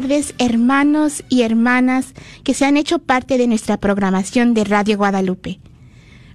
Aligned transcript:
Tardes, 0.00 0.34
hermanos 0.38 1.22
y 1.28 1.42
hermanas 1.42 2.14
que 2.42 2.52
se 2.52 2.64
han 2.64 2.76
hecho 2.76 2.98
parte 2.98 3.38
de 3.38 3.46
nuestra 3.46 3.76
programación 3.76 4.52
de 4.52 4.64
Radio 4.64 4.96
Guadalupe. 4.96 5.60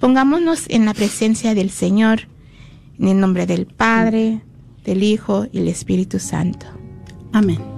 Pongámonos 0.00 0.64
en 0.68 0.84
la 0.84 0.94
presencia 0.94 1.54
del 1.54 1.70
Señor, 1.70 2.28
en 2.98 3.08
el 3.08 3.20
nombre 3.20 3.46
del 3.46 3.66
Padre, 3.66 4.42
del 4.84 5.02
Hijo 5.02 5.46
y 5.50 5.58
del 5.58 5.68
Espíritu 5.68 6.18
Santo. 6.18 6.66
Amén. 7.32 7.77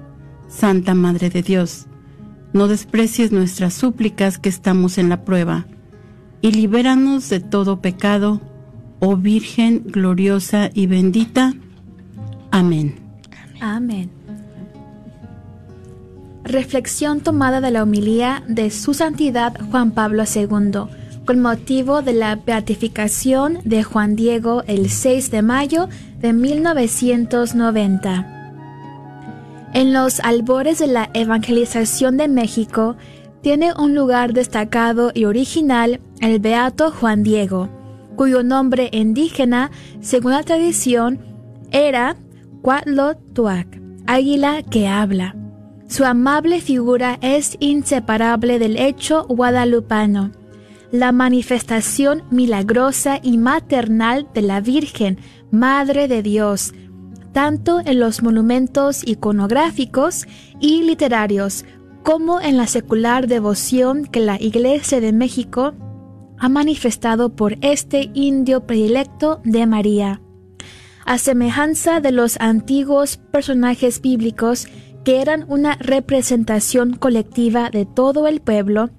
Santa 0.51 0.93
Madre 0.93 1.29
de 1.29 1.41
Dios, 1.41 1.87
no 2.53 2.67
desprecies 2.67 3.31
nuestras 3.31 3.73
súplicas 3.73 4.37
que 4.37 4.49
estamos 4.49 4.97
en 4.97 5.09
la 5.09 5.23
prueba, 5.23 5.65
y 6.41 6.51
libéranos 6.51 7.29
de 7.29 7.39
todo 7.39 7.81
pecado, 7.81 8.41
oh 8.99 9.15
Virgen 9.15 9.83
gloriosa 9.85 10.69
y 10.73 10.87
bendita. 10.87 11.53
Amén. 12.51 12.95
Amén. 13.61 14.11
Reflexión 16.43 17.21
tomada 17.21 17.61
de 17.61 17.71
la 17.71 17.83
homilía 17.83 18.43
de 18.47 18.71
Su 18.71 18.93
Santidad 18.93 19.53
Juan 19.69 19.91
Pablo 19.91 20.23
II, 20.23 21.25
con 21.25 21.39
motivo 21.39 22.01
de 22.01 22.13
la 22.13 22.35
beatificación 22.35 23.59
de 23.63 23.83
Juan 23.83 24.15
Diego 24.15 24.63
el 24.67 24.89
6 24.89 25.31
de 25.31 25.41
mayo 25.43 25.87
de 26.19 26.33
1990. 26.33 28.40
En 29.73 29.93
los 29.93 30.19
albores 30.19 30.79
de 30.79 30.87
la 30.87 31.09
evangelización 31.13 32.17
de 32.17 32.27
México, 32.27 32.97
tiene 33.41 33.73
un 33.73 33.95
lugar 33.95 34.33
destacado 34.33 35.11
y 35.13 35.25
original 35.25 36.01
el 36.19 36.39
beato 36.39 36.91
Juan 36.91 37.23
Diego, 37.23 37.69
cuyo 38.17 38.43
nombre 38.43 38.89
indígena, 38.91 39.71
según 40.01 40.33
la 40.33 40.43
tradición, 40.43 41.19
era 41.71 42.17
Cuatlotuac, 42.61 43.81
águila 44.07 44.61
que 44.61 44.87
habla. 44.87 45.35
Su 45.87 46.05
amable 46.05 46.59
figura 46.59 47.17
es 47.21 47.55
inseparable 47.59 48.59
del 48.59 48.77
hecho 48.77 49.25
guadalupano, 49.27 50.31
la 50.91 51.13
manifestación 51.13 52.23
milagrosa 52.29 53.19
y 53.23 53.37
maternal 53.37 54.27
de 54.33 54.41
la 54.41 54.59
Virgen, 54.59 55.17
Madre 55.49 56.07
de 56.07 56.21
Dios, 56.21 56.73
tanto 57.33 57.79
en 57.79 57.99
los 57.99 58.21
monumentos 58.23 59.07
iconográficos 59.07 60.27
y 60.59 60.83
literarios 60.83 61.65
como 62.03 62.41
en 62.41 62.57
la 62.57 62.67
secular 62.67 63.27
devoción 63.27 64.05
que 64.05 64.19
la 64.19 64.41
Iglesia 64.41 64.99
de 64.99 65.13
México 65.13 65.73
ha 66.37 66.49
manifestado 66.49 67.35
por 67.35 67.57
este 67.61 68.09
indio 68.13 68.65
predilecto 68.65 69.41
de 69.43 69.67
María. 69.67 70.21
A 71.05 71.17
semejanza 71.17 71.99
de 71.99 72.11
los 72.11 72.39
antiguos 72.39 73.17
personajes 73.17 74.01
bíblicos 74.01 74.67
que 75.03 75.21
eran 75.21 75.45
una 75.47 75.75
representación 75.75 76.93
colectiva 76.93 77.69
de 77.69 77.85
todo 77.85 78.27
el 78.27 78.41
pueblo, 78.41 78.89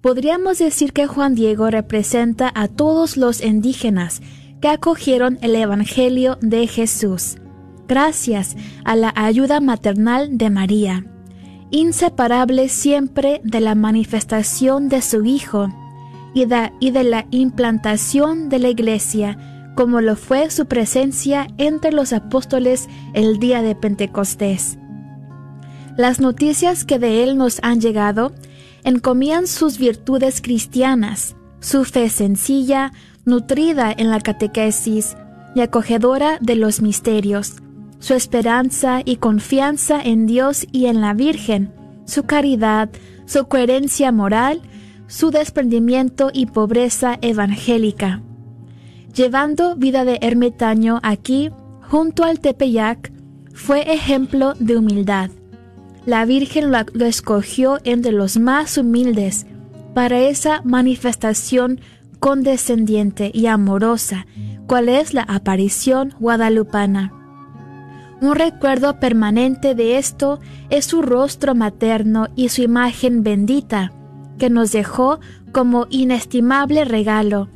podríamos 0.00 0.58
decir 0.58 0.92
que 0.92 1.06
Juan 1.06 1.34
Diego 1.34 1.70
representa 1.70 2.50
a 2.54 2.68
todos 2.68 3.16
los 3.16 3.42
indígenas 3.42 4.22
que 4.60 4.68
acogieron 4.68 5.38
el 5.42 5.56
Evangelio 5.56 6.38
de 6.40 6.66
Jesús, 6.66 7.36
gracias 7.90 8.56
a 8.84 8.94
la 8.94 9.12
ayuda 9.16 9.58
maternal 9.58 10.38
de 10.38 10.48
María, 10.48 11.04
inseparable 11.72 12.68
siempre 12.68 13.40
de 13.42 13.58
la 13.58 13.74
manifestación 13.74 14.88
de 14.88 15.02
su 15.02 15.24
Hijo 15.24 15.68
y 16.32 16.44
de, 16.44 17.02
la 17.02 17.26
implantación 17.32 18.48
de 18.48 18.60
la 18.60 18.68
Iglesia, 18.68 19.72
como 19.74 20.00
lo 20.00 20.14
fue 20.14 20.50
su 20.50 20.66
presencia 20.66 21.48
entre 21.58 21.90
los 21.90 22.12
apóstoles 22.12 22.88
el 23.12 23.40
día 23.40 23.60
de 23.60 23.74
Pentecostés. 23.74 24.78
Las 25.96 26.20
noticias 26.20 26.84
que 26.84 27.00
de 27.00 27.24
él 27.24 27.36
nos 27.36 27.58
han 27.64 27.80
llegado 27.80 28.30
encomían 28.84 29.48
sus 29.48 29.78
virtudes 29.78 30.40
cristianas, 30.40 31.34
su 31.58 31.84
fe 31.84 32.08
sencilla, 32.08 32.92
nutrida 33.24 33.92
en 33.92 34.10
la 34.10 34.20
catequesis 34.20 35.16
y 35.56 35.60
acogedora 35.60 36.38
de 36.40 36.54
los 36.54 36.82
misterios, 36.82 37.56
su 38.00 38.14
esperanza 38.14 39.02
y 39.04 39.16
confianza 39.16 40.00
en 40.02 40.26
Dios 40.26 40.66
y 40.72 40.86
en 40.86 41.00
la 41.00 41.14
Virgen, 41.14 41.72
su 42.06 42.24
caridad, 42.24 42.90
su 43.26 43.46
coherencia 43.46 44.10
moral, 44.10 44.62
su 45.06 45.30
desprendimiento 45.30 46.30
y 46.32 46.46
pobreza 46.46 47.18
evangélica. 47.20 48.22
Llevando 49.14 49.76
vida 49.76 50.04
de 50.04 50.18
ermitaño 50.22 50.98
aquí, 51.02 51.50
junto 51.82 52.24
al 52.24 52.40
Tepeyac, 52.40 53.12
fue 53.52 53.92
ejemplo 53.92 54.54
de 54.58 54.76
humildad. 54.76 55.30
La 56.06 56.24
Virgen 56.24 56.72
lo, 56.72 57.04
escogió 57.04 57.78
entre 57.84 58.12
los 58.12 58.38
más 58.38 58.78
humildes 58.78 59.46
para 59.94 60.20
esa 60.20 60.62
manifestación 60.62 61.80
condescendiente 62.20 63.30
y 63.34 63.46
amorosa, 63.46 64.26
cual 64.66 64.88
es 64.88 65.12
la 65.12 65.22
aparición 65.22 66.14
guadalupana. 66.18 67.19
Un 68.20 68.34
recuerdo 68.34 69.00
permanente 69.00 69.74
de 69.74 69.96
esto 69.96 70.40
es 70.68 70.84
su 70.84 71.00
rostro 71.00 71.54
materno 71.54 72.28
y 72.36 72.50
su 72.50 72.60
imagen 72.60 73.22
bendita, 73.22 73.92
que 74.38 74.50
nos 74.50 74.72
dejó 74.72 75.20
como 75.52 75.86
inestimable 75.88 76.84
regalo. 76.84 77.48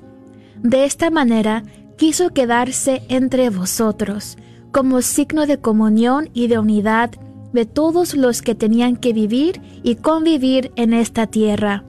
De 0.63 0.87
esta 0.87 1.11
manera 1.11 1.65
quiso 1.99 2.31
quedarse 2.31 3.03
entre 3.09 3.51
vosotros, 3.51 4.39
como 4.73 5.03
signo 5.03 5.47
de 5.47 5.59
comunión 5.59 6.31
y 6.33 6.47
de 6.47 6.59
unidad 6.59 7.11
de 7.53 7.67
todos 7.67 8.15
los 8.15 8.41
que 8.41 8.55
tenían 8.55 8.97
que 8.97 9.13
vivir 9.13 9.61
y 9.83 9.97
convivir 9.97 10.73
en 10.77 10.95
esta 10.95 11.27
tierra. 11.27 11.85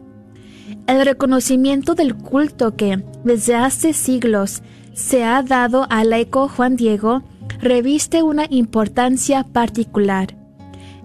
El 0.85 1.03
reconocimiento 1.05 1.95
del 1.95 2.13
culto 2.15 2.75
que, 2.75 3.03
desde 3.23 3.55
hace 3.55 3.93
siglos, 3.93 4.61
se 4.93 5.23
ha 5.23 5.41
dado 5.41 5.87
al 5.89 6.11
laico 6.11 6.47
Juan 6.47 6.75
Diego 6.75 7.23
reviste 7.59 8.23
una 8.23 8.45
importancia 8.49 9.43
particular 9.43 10.35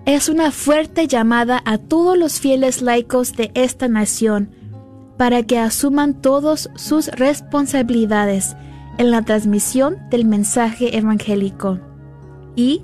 es 0.06 0.28
una 0.28 0.50
fuerte 0.50 1.06
llamada 1.06 1.62
a 1.64 1.78
todos 1.78 2.16
los 2.16 2.40
fieles 2.40 2.82
laicos 2.82 3.34
de 3.34 3.50
esta 3.54 3.88
nación 3.88 4.50
para 5.16 5.42
que 5.42 5.58
asuman 5.58 6.20
todos 6.20 6.70
sus 6.74 7.08
responsabilidades 7.08 8.56
en 8.98 9.10
la 9.10 9.22
transmisión 9.22 9.98
del 10.10 10.24
mensaje 10.24 10.96
evangélico 10.96 11.78
y 12.56 12.82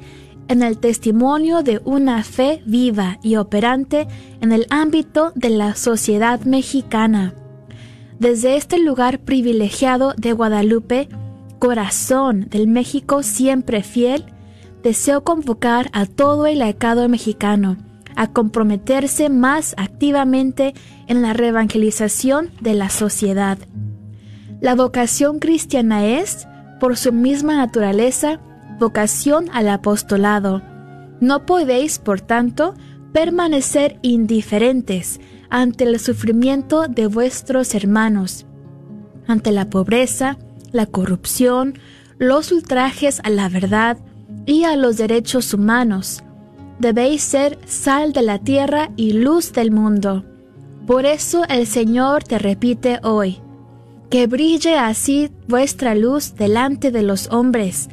en 0.49 0.63
el 0.63 0.79
testimonio 0.79 1.63
de 1.63 1.81
una 1.85 2.23
fe 2.23 2.63
viva 2.67 3.19
y 3.23 3.37
operante 3.37 4.07
en 4.41 4.53
el 4.53 4.67
ámbito 4.71 5.33
de 5.35 5.51
la 5.51 5.75
sociedad 5.75 6.41
mexicana. 6.43 7.35
Desde 8.21 8.57
este 8.57 8.79
lugar 8.79 9.19
privilegiado 9.19 10.15
de 10.17 10.33
Guadalupe, 10.33 11.09
corazón 11.59 12.47
del 12.51 12.69
México 12.69 13.23
siempre 13.23 13.83
fiel, 13.83 14.25
deseo 14.83 15.25
convocar 15.25 15.91
a 15.93 16.07
todo 16.07 16.47
el 16.47 16.61
laicado 16.61 17.09
mexicano 17.09 17.77
a 18.17 18.33
comprometerse 18.33 19.29
más 19.29 19.75
activamente 19.77 20.75
en 21.07 21.23
la 21.23 21.35
reevangelización 21.35 22.51
de 22.61 22.75
la 22.75 22.89
sociedad. 22.89 23.59
La 24.61 24.75
vocación 24.75 25.39
cristiana 25.39 26.07
es, 26.07 26.49
por 26.81 26.97
su 26.97 27.13
misma 27.13 27.57
naturaleza, 27.57 28.41
vocación 28.81 29.51
al 29.53 29.69
apostolado. 29.69 30.63
No 31.21 31.47
podéis, 31.47 31.99
por 31.99 32.23
tanto, 32.23 32.75
permanecer 33.13 33.99
indiferentes 34.03 35.21
ante 35.51 35.85
el 35.85 36.01
sufrimiento 36.01 36.89
de 36.89 37.07
vuestros 37.07 37.75
hermanos, 37.75 38.47
ante 39.27 39.53
la 39.53 39.69
pobreza, 39.69 40.39
la 40.77 40.87
corrupción, 40.87 41.79
los 42.19 42.53
ultrajes 42.53 43.21
a 43.25 43.31
la 43.31 43.49
verdad, 43.49 43.99
y 44.47 44.65
a 44.65 44.77
los 44.77 44.97
derechos 44.97 45.53
humanos. 45.53 46.23
Debéis 46.79 47.23
ser 47.23 47.59
sal 47.67 48.13
de 48.13 48.23
la 48.23 48.39
tierra 48.39 48.91
y 48.97 49.13
luz 49.13 49.53
del 49.53 49.71
mundo. 49.71 50.25
Por 50.87 51.05
eso 51.05 51.45
el 51.49 51.67
Señor 51.67 52.23
te 52.23 52.39
repite 52.39 53.01
hoy, 53.03 53.41
que 54.09 54.27
brille 54.27 54.77
así 54.79 55.31
vuestra 55.49 55.95
luz 55.95 56.35
delante 56.37 56.91
de 56.93 57.03
los 57.03 57.29
hombres, 57.33 57.89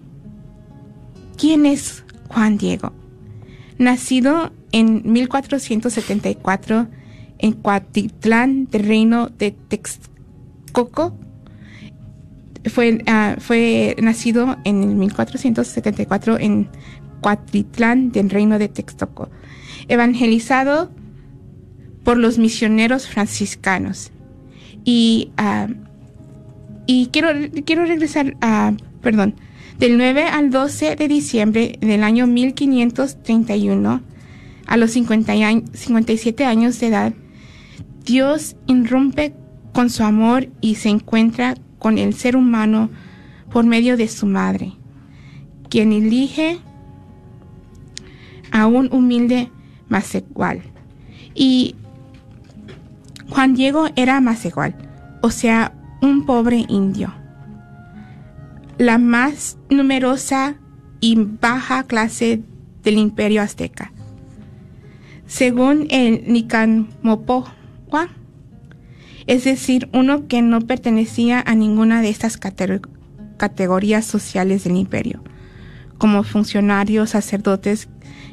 quién 1.38 1.66
es 1.66 2.06
Juan 2.30 2.58
Diego? 2.58 2.94
Nacido 3.78 4.54
en 4.72 5.02
1474 5.12 6.88
en 7.40 7.54
Cuatitlán 7.54 8.68
del 8.68 8.84
reino 8.86 9.30
de 9.30 9.52
Texcoco, 9.52 11.18
fue, 12.66 13.04
ah, 13.08 13.36
nacido 14.02 14.58
en 14.64 15.00
1474 15.00 16.38
en 16.40 16.70
Cuatitlán 17.20 18.12
del 18.12 18.30
reino 18.30 18.60
de 18.60 18.70
Texcoco, 18.70 19.30
evangelizado 19.88 20.92
por 22.04 22.18
los 22.18 22.38
misioneros 22.38 23.08
franciscanos 23.08 24.12
y 24.84 25.32
uh, 25.40 25.72
y 26.92 27.08
quiero, 27.08 27.30
quiero 27.66 27.86
regresar 27.86 28.36
a, 28.42 28.74
perdón, 29.02 29.36
del 29.80 29.98
9 29.98 30.26
al 30.26 30.50
12 30.50 30.98
de 30.98 31.08
diciembre 31.08 31.78
del 31.80 32.04
año 32.04 32.28
1531, 32.28 34.02
a 34.68 34.78
los 34.78 34.92
50 34.92 35.34
57 35.72 36.44
años 36.44 36.78
de 36.82 36.88
edad, 36.88 37.14
Dios 38.04 38.58
irrumpe 38.68 39.34
con 39.74 39.90
su 39.90 40.04
amor 40.04 40.50
y 40.60 40.76
se 40.76 40.90
encuentra 40.90 41.56
con 41.80 41.98
el 41.98 42.14
ser 42.14 42.36
humano 42.36 42.90
por 43.50 43.66
medio 43.66 43.96
de 43.96 44.10
su 44.10 44.26
madre, 44.26 44.74
quien 45.70 45.94
elige 45.94 46.60
a 48.52 48.68
un 48.68 48.90
humilde 48.92 49.50
Masegual. 49.88 50.62
Y 51.36 51.76
Juan 53.30 53.54
Diego 53.54 53.88
era 53.96 54.20
Masegual, 54.20 54.76
o 55.22 55.32
sea, 55.32 55.74
un 56.02 56.26
pobre 56.26 56.66
indio. 56.68 57.14
La 58.78 58.98
más 58.98 59.58
numerosa 59.70 60.56
y 61.00 61.16
baja 61.16 61.84
clase 61.84 62.42
del 62.84 62.98
imperio 62.98 63.42
azteca. 63.42 63.92
Según 65.28 65.88
el 65.90 66.26
Nicanmopoa, 66.28 67.54
es 69.28 69.44
decir, 69.44 69.90
uno 69.94 70.28
que 70.28 70.42
no 70.42 70.62
pertenecía 70.62 71.44
a 71.46 71.56
ninguna 71.56 72.02
de 72.02 72.10
estas 72.10 72.38
categorías 73.38 74.06
sociales 74.06 74.64
del 74.64 74.76
imperio, 74.76 75.24
como 75.98 76.24
funcionarios, 76.24 77.12
sacerdotes, 77.12 77.88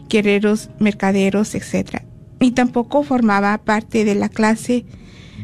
guerreros, 0.09 0.71
mercaderos, 0.79 1.55
etc. 1.55 2.03
Ni 2.41 2.51
tampoco 2.51 3.03
formaba 3.03 3.57
parte 3.59 4.05
de 4.05 4.15
la 4.15 4.29
clase 4.29 4.87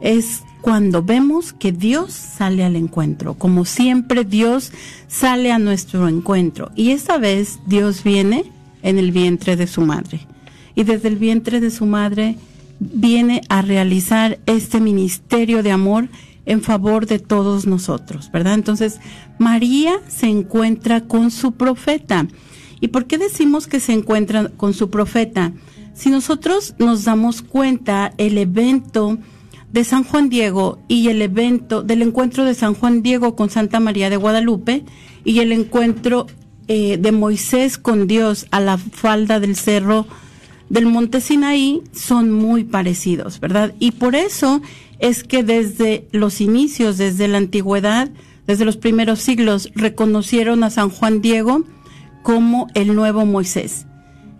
Es 0.01 0.43
cuando 0.61 1.03
vemos 1.03 1.53
que 1.53 1.71
Dios 1.71 2.11
sale 2.13 2.63
al 2.63 2.75
encuentro. 2.75 3.35
Como 3.35 3.65
siempre, 3.65 4.25
Dios 4.25 4.71
sale 5.07 5.51
a 5.51 5.59
nuestro 5.59 6.07
encuentro. 6.07 6.71
Y 6.75 6.91
esta 6.91 7.17
vez 7.17 7.59
Dios 7.67 8.03
viene 8.03 8.51
en 8.81 8.97
el 8.97 9.11
vientre 9.11 9.55
de 9.55 9.67
su 9.67 9.81
madre 9.81 10.27
y 10.75 10.83
desde 10.83 11.07
el 11.07 11.15
vientre 11.15 11.59
de 11.59 11.71
su 11.71 11.85
madre 11.85 12.37
viene 12.79 13.41
a 13.49 13.61
realizar 13.61 14.39
este 14.45 14.79
ministerio 14.81 15.63
de 15.63 15.71
amor 15.71 16.09
en 16.45 16.61
favor 16.61 17.07
de 17.07 17.17
todos 17.17 17.65
nosotros, 17.65 18.29
¿verdad? 18.31 18.53
Entonces, 18.53 18.99
María 19.39 19.93
se 20.07 20.27
encuentra 20.27 21.01
con 21.01 21.31
su 21.31 21.53
profeta. 21.53 22.27
¿Y 22.79 22.89
por 22.89 23.05
qué 23.05 23.17
decimos 23.17 23.67
que 23.67 23.79
se 23.79 23.93
encuentra 23.93 24.49
con 24.49 24.73
su 24.73 24.89
profeta? 24.89 25.53
Si 25.93 26.09
nosotros 26.09 26.75
nos 26.77 27.05
damos 27.05 27.41
cuenta, 27.41 28.13
el 28.17 28.37
evento 28.37 29.17
de 29.71 29.83
San 29.83 30.03
Juan 30.03 30.29
Diego 30.29 30.79
y 30.87 31.09
el 31.09 31.21
evento 31.21 31.83
del 31.83 32.01
encuentro 32.01 32.45
de 32.45 32.53
San 32.53 32.75
Juan 32.75 33.01
Diego 33.01 33.35
con 33.35 33.49
Santa 33.49 33.79
María 33.79 34.09
de 34.09 34.17
Guadalupe 34.17 34.83
y 35.23 35.39
el 35.39 35.51
encuentro 35.51 36.27
eh, 36.67 36.97
de 36.97 37.11
Moisés 37.11 37.77
con 37.77 38.07
Dios 38.07 38.47
a 38.51 38.59
la 38.59 38.77
falda 38.77 39.39
del 39.39 39.55
cerro 39.55 40.07
del 40.69 40.85
monte 40.85 41.21
Sinaí 41.21 41.81
son 41.91 42.31
muy 42.31 42.63
parecidos, 42.63 43.39
¿verdad? 43.39 43.73
Y 43.79 43.91
por 43.91 44.15
eso 44.15 44.61
es 44.99 45.23
que 45.23 45.43
desde 45.43 46.07
los 46.11 46.41
inicios, 46.41 46.97
desde 46.97 47.27
la 47.27 47.37
antigüedad, 47.37 48.09
desde 48.47 48.65
los 48.65 48.77
primeros 48.77 49.19
siglos, 49.19 49.69
reconocieron 49.75 50.63
a 50.63 50.69
San 50.69 50.89
Juan 50.89 51.21
Diego 51.21 51.63
como 52.25 52.65
el 52.73 52.95
nuevo 52.95 53.23
Moisés. 53.27 53.85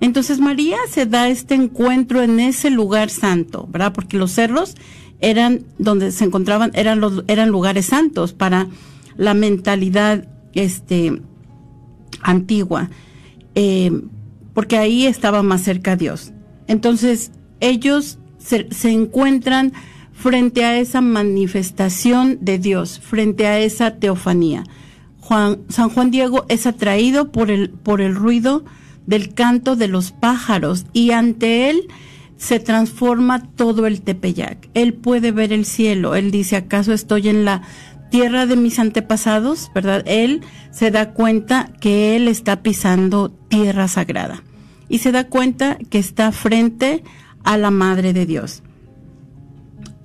Entonces 0.01 0.39
María 0.39 0.77
se 0.89 1.05
da 1.05 1.29
este 1.29 1.53
encuentro 1.53 2.23
en 2.23 2.39
ese 2.39 2.71
lugar 2.71 3.11
santo, 3.11 3.67
¿verdad? 3.71 3.93
Porque 3.93 4.17
los 4.17 4.31
cerros 4.31 4.73
eran 5.19 5.61
donde 5.77 6.11
se 6.11 6.25
encontraban, 6.25 6.71
eran 6.73 6.99
los, 6.99 7.23
eran 7.27 7.49
lugares 7.49 7.85
santos 7.85 8.33
para 8.33 8.69
la 9.17 9.35
mentalidad, 9.35 10.27
este, 10.53 11.21
antigua. 12.23 12.89
Eh, 13.53 13.91
porque 14.55 14.77
ahí 14.77 15.05
estaba 15.05 15.43
más 15.43 15.61
cerca 15.61 15.91
a 15.91 15.95
Dios. 15.95 16.33
Entonces, 16.67 17.31
ellos 17.59 18.17
se, 18.39 18.67
encuentran 18.89 19.73
frente 20.11 20.65
a 20.65 20.79
esa 20.79 21.01
manifestación 21.01 22.39
de 22.41 22.57
Dios, 22.57 22.99
frente 22.99 23.45
a 23.45 23.59
esa 23.59 23.97
teofanía. 23.97 24.63
San 25.27 25.89
Juan 25.89 26.11
Diego 26.11 26.45
es 26.49 26.67
atraído 26.67 27.31
por 27.31 27.51
el, 27.51 27.69
por 27.69 28.01
el 28.01 28.15
ruido 28.15 28.63
del 29.05 29.33
canto 29.33 29.75
de 29.75 29.87
los 29.87 30.11
pájaros 30.11 30.85
y 30.93 31.11
ante 31.11 31.69
él 31.69 31.87
se 32.37 32.59
transforma 32.59 33.47
todo 33.55 33.87
el 33.87 34.01
Tepeyac. 34.01 34.69
Él 34.73 34.93
puede 34.93 35.31
ver 35.31 35.53
el 35.53 35.65
cielo. 35.65 36.15
Él 36.15 36.31
dice, 36.31 36.57
¿acaso 36.57 36.93
estoy 36.93 37.29
en 37.29 37.45
la 37.45 37.61
tierra 38.11 38.45
de 38.45 38.55
mis 38.55 38.77
antepasados? 38.79 39.71
¿Verdad? 39.73 40.03
Él 40.05 40.41
se 40.71 40.91
da 40.91 41.13
cuenta 41.13 41.71
que 41.79 42.15
él 42.15 42.27
está 42.27 42.61
pisando 42.61 43.29
tierra 43.29 43.87
sagrada 43.87 44.43
y 44.89 44.99
se 44.99 45.11
da 45.11 45.27
cuenta 45.27 45.77
que 45.89 45.99
está 45.99 46.31
frente 46.31 47.03
a 47.43 47.57
la 47.57 47.71
Madre 47.71 48.13
de 48.13 48.25
Dios. 48.25 48.63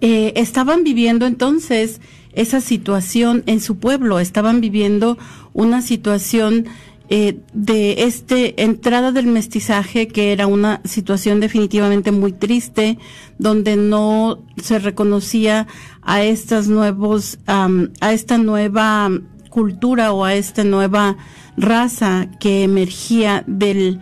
Eh, 0.01 0.33
estaban 0.37 0.83
viviendo 0.83 1.27
entonces 1.27 2.01
esa 2.33 2.61
situación 2.61 3.43
en 3.47 3.61
su 3.61 3.79
pueblo, 3.79 4.21
estaban 4.21 4.61
viviendo 4.61 5.19
una 5.53 5.83
situación 5.83 6.67
eh, 7.13 7.41
de 7.53 8.05
este 8.05 8.63
entrada 8.63 9.11
del 9.11 9.27
mestizaje 9.27 10.07
que 10.07 10.31
era 10.31 10.47
una 10.47 10.81
situación 10.85 11.41
definitivamente 11.41 12.13
muy 12.13 12.31
triste 12.31 12.99
donde 13.37 13.75
no 13.75 14.39
se 14.63 14.79
reconocía 14.79 15.67
a 16.03 16.23
estas 16.23 16.69
nuevos 16.69 17.41
a 17.47 18.13
esta 18.13 18.39
nueva 18.39 19.11
cultura 19.49 20.13
o 20.13 20.25
a 20.25 20.35
esta 20.35 20.63
nueva 20.63 21.17
raza 21.57 22.29
que 22.39 22.63
emergía 22.63 23.43
del 23.49 24.01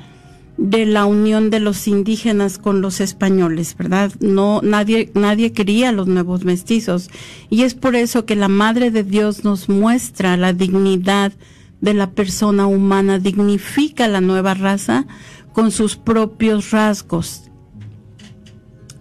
de 0.58 0.86
la 0.86 1.06
unión 1.06 1.50
de 1.50 1.60
los 1.60 1.86
indígenas 1.86 2.58
con 2.58 2.82
los 2.82 3.00
españoles, 3.00 3.76
¿verdad? 3.78 4.12
No, 4.18 4.60
nadie, 4.62 5.10
nadie 5.14 5.52
quería 5.52 5.92
los 5.92 6.08
nuevos 6.08 6.44
mestizos. 6.44 7.10
Y 7.48 7.62
es 7.62 7.74
por 7.74 7.94
eso 7.94 8.26
que 8.26 8.34
la 8.34 8.48
Madre 8.48 8.90
de 8.90 9.04
Dios 9.04 9.44
nos 9.44 9.68
muestra 9.68 10.36
la 10.36 10.52
dignidad 10.52 11.32
de 11.80 11.94
la 11.94 12.10
persona 12.10 12.66
humana, 12.66 13.20
dignifica 13.20 14.08
la 14.08 14.20
nueva 14.20 14.54
raza 14.54 15.06
con 15.52 15.70
sus 15.70 15.96
propios 15.96 16.72
rasgos. 16.72 17.50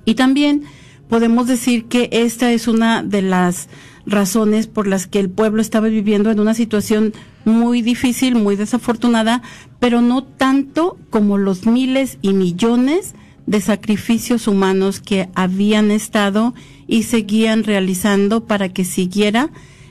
Y 0.06 0.14
también 0.14 0.64
podemos 1.10 1.48
decir 1.48 1.86
que 1.86 2.08
esta 2.12 2.52
es 2.52 2.68
una 2.68 3.02
de 3.02 3.24
las 3.24 3.68
razones 4.06 4.68
por 4.68 4.86
las 4.86 5.08
que 5.08 5.20
el 5.20 5.32
pueblo 5.32 5.62
estaba 5.62 5.88
viviendo 5.88 6.30
en 6.30 6.40
una 6.40 6.54
situación 6.54 7.14
muy 7.48 7.82
difícil, 7.82 8.36
muy 8.36 8.56
desafortunada, 8.56 9.42
pero 9.80 10.01
no 10.01 10.24
tanto 10.24 10.98
como 11.10 11.38
los 11.38 11.66
miles 11.66 12.20
y 12.22 12.34
millones 12.34 13.16
de 13.46 13.62
sacrificios 13.62 14.48
humanos 14.48 15.00
que 15.00 15.30
habían 15.34 15.89
estado 15.89 16.54
y 16.88 17.04
seguían 17.04 17.63
realizando 17.63 18.46
para 18.46 18.70
que 18.70 18.84
siguiera 18.84 19.50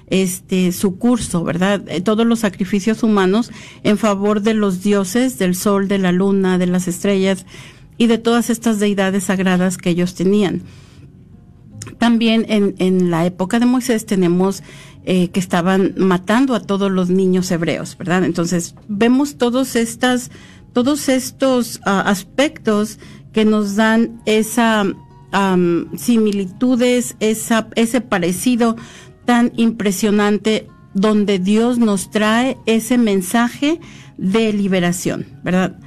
este 0.09 0.71
su 0.71 0.99
curso, 0.99 1.43
¿verdad? 1.43 1.83
Eh, 1.89 2.01
todos 2.01 2.27
los 2.27 2.41
sacrificios 2.41 3.03
humanos 3.03 3.51
en 3.83 3.99
favor 3.99 4.43
de 4.43 4.55
los 4.55 4.83
dioses, 4.83 5.39
del 5.39 5.57
sol, 5.57 5.89
de 5.89 5.99
la 5.99 6.13
luna, 6.13 6.59
de 6.59 6.67
las 6.67 6.87
estrellas 6.87 7.47
y 7.99 8.07
de 8.07 8.19
todas 8.19 8.51
estas 8.51 8.79
deidades 8.79 9.25
sagradas 9.25 9.79
que 9.79 9.91
ellos 9.91 10.15
tenían. 10.15 10.63
También 11.99 12.45
en, 12.49 12.75
en 12.79 13.11
la 13.11 13.25
época 13.25 13.59
de 13.59 13.67
Moisés 13.67 14.05
tenemos 14.05 14.63
eh, 15.09 15.29
que 15.29 15.41
estaban 15.41 15.95
matando 15.97 16.55
a 16.55 16.61
todos 16.61 16.91
los 16.91 17.11
niños 17.11 17.51
hebreos, 17.53 17.97
¿verdad? 17.97 18.25
Entonces 18.25 18.75
vemos 18.89 19.39
todos 19.39 19.77
estas, 19.77 20.33
todos 20.73 21.09
estos 21.09 21.81
ah, 21.87 22.01
aspectos 22.01 22.99
que 23.33 23.45
nos 23.45 23.77
dan 23.77 24.21
esa 24.27 24.85
similitudes, 25.97 27.17
esa, 27.21 27.69
ese 27.75 28.01
parecido 28.01 28.77
tan 29.27 29.53
impresionante 29.57 30.67
donde 30.95 31.39
Dios 31.39 31.79
nos 31.79 32.11
trae 32.11 32.57
ese 32.65 32.97
mensaje 32.99 33.79
de 34.17 34.53
liberación, 34.53 35.27
¿verdad? 35.45 35.79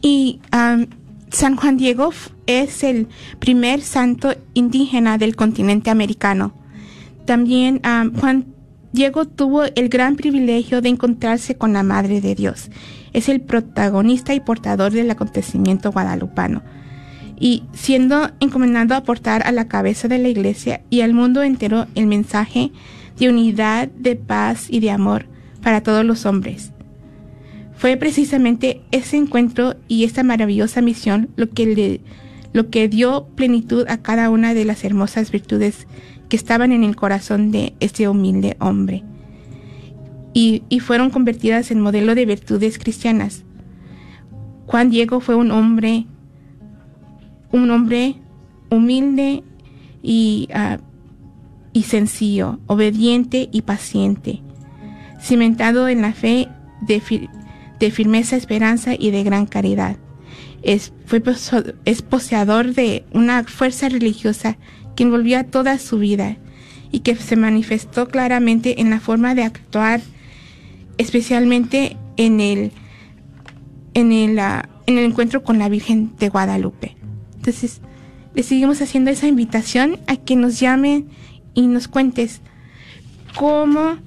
Y 0.04 0.42
San 1.32 1.56
Juan 1.56 1.78
Diego 1.78 2.12
es 2.46 2.84
el 2.84 3.08
primer 3.40 3.82
santo 3.82 4.36
indígena 4.54 5.18
del 5.18 5.36
continente 5.36 5.90
americano. 5.90 6.54
También 7.26 7.82
Juan 8.20 8.54
Diego 8.96 9.25
tuvo 9.25 9.66
el 9.66 9.90
gran 9.90 10.16
privilegio 10.16 10.82
de 10.82 10.88
encontrarse 10.88 11.56
con 11.56 11.74
la 11.74 11.84
Madre 11.84 12.22
de 12.22 12.34
Dios. 12.34 12.72
Es 13.12 13.28
el 13.28 13.42
protagonista 13.42 14.34
y 14.34 14.40
portador 14.40 14.94
del 14.94 15.12
acontecimiento 15.12 15.92
guadalupano. 15.92 16.64
Y 17.38 17.64
siendo 17.74 18.32
encomendado 18.40 18.96
a 18.96 19.00
aportar 19.00 19.46
a 19.46 19.52
la 19.52 19.68
cabeza 19.68 20.08
de 20.08 20.18
la 20.18 20.30
iglesia 20.30 20.82
y 20.90 21.02
al 21.02 21.14
mundo 21.14 21.44
entero 21.44 21.88
el 21.96 22.08
mensaje 22.08 22.72
de 23.20 23.28
unidad, 23.28 23.90
de 23.90 24.16
paz 24.16 24.68
y 24.70 24.80
de 24.80 24.92
amor 24.92 25.25
para 25.62 25.84
todos 25.84 26.06
los 26.06 26.25
hombres. 26.25 26.72
Fue 27.75 27.98
precisamente 27.98 28.82
ese 28.92 29.18
encuentro 29.18 29.75
y 29.90 30.06
esta 30.06 30.24
maravillosa 30.24 30.80
misión 30.80 31.30
lo 31.36 31.50
que, 31.50 31.66
le, 31.66 32.02
lo 32.54 32.70
que 32.70 32.88
dio 32.88 33.28
plenitud 33.36 33.86
a 33.90 33.98
cada 33.98 34.30
una 34.30 34.54
de 34.54 34.64
las 34.64 34.86
hermosas 34.86 35.32
virtudes 35.32 35.86
que 36.29 36.36
estaban 36.36 36.72
en 36.72 36.84
el 36.84 36.96
corazón 36.96 37.51
de 37.51 37.74
este 37.79 38.08
humilde 38.08 38.58
hombre 38.60 39.03
y, 40.36 40.79
fueron 40.82 41.12
convertidas 41.12 41.72
en 41.72 41.79
modelo 41.79 42.13
de 42.13 42.25
virtudes 42.25 42.77
cristianas. 42.77 43.46
Juan 44.67 44.89
Diego 44.89 45.22
fue 45.22 45.36
un 45.36 45.50
hombre, 45.50 46.05
un 47.53 47.72
hombre 47.72 48.15
humilde 48.70 49.44
y, 50.03 50.50
ah, 50.53 50.79
y 51.72 51.84
sencillo, 51.84 52.60
obediente 52.67 53.48
y 53.50 53.62
paciente, 53.62 54.41
cimentado 55.22 55.88
en 55.88 56.01
la 56.01 56.12
fe 56.12 56.50
de, 56.82 57.01
de 57.79 57.91
firmeza, 57.91 58.36
esperanza 58.36 58.94
y 58.94 59.12
de 59.12 59.24
gran 59.24 59.46
caridad. 59.46 59.96
Es, 60.63 60.91
fue, 61.05 61.24
es 61.86 62.01
poseedor 62.01 62.74
de 62.74 63.05
una 63.13 63.46
fuerza 63.46 63.88
religiosa 63.88 64.58
que 64.96 65.04
envolvía 65.04 65.44
toda 65.44 65.78
su 65.78 66.00
vida 66.00 66.38
y 66.92 67.00
que 67.00 67.16
se 67.16 67.36
manifestó 67.36 68.08
claramente 68.08 68.82
en 68.82 68.90
la 68.90 69.00
forma 69.00 69.36
de 69.36 69.44
actuar, 69.44 70.02
especialmente 70.98 71.98
en 72.18 72.40
el, 72.40 72.72
en 73.94 74.12
el, 74.12 74.40
ah, 74.40 74.70
en 74.86 74.98
el 74.98 75.06
encuentro 75.06 75.44
con 75.44 75.60
la 75.60 75.70
Virgen 75.70 76.12
de 76.18 76.30
Guadalupe. 76.30 76.96
Entonces, 77.36 77.82
le 78.34 78.44
seguimos 78.44 78.82
haciendo 78.82 79.12
esa 79.12 79.28
invitación 79.28 80.00
a 80.08 80.16
que 80.16 80.36
nos 80.36 80.60
llamen 80.60 81.08
y 81.54 81.68
nos 81.68 81.88
cuentes 81.88 82.42
cómo, 83.38 83.98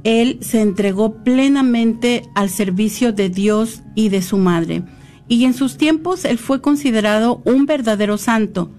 él 0.04 0.38
se 0.41 0.62
entregó 0.62 1.24
plenamente 1.24 2.24
al 2.36 2.50
servicio 2.50 3.13
de 3.13 3.30
Dios 3.30 3.82
y 3.96 4.10
de 4.10 4.22
su 4.22 4.38
madre. 4.38 4.84
Y 5.28 5.46
en 5.46 5.54
sus 5.54 5.78
tiempos 5.78 6.26
él 6.26 6.38
fue 6.38 6.62
considerado 6.62 7.41
un 7.46 7.65
verdadero 7.65 8.18
santo, 8.18 8.70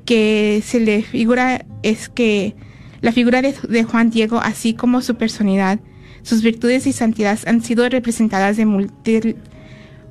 que 0.04 0.62
se 0.64 0.80
le 0.80 1.02
figura 1.02 1.64
es 1.82 2.08
que 2.08 2.56
la 3.00 3.12
figura 3.12 3.42
de, 3.42 3.54
de 3.68 3.84
Juan 3.84 4.10
Diego, 4.10 4.38
así 4.38 4.74
como 4.74 5.00
su 5.00 5.16
personalidad, 5.16 5.80
sus 6.22 6.42
virtudes 6.42 6.86
y 6.86 6.92
santidad 6.92 7.38
han 7.46 7.62
sido 7.62 7.88
representadas 7.88 8.56
de 8.56 8.66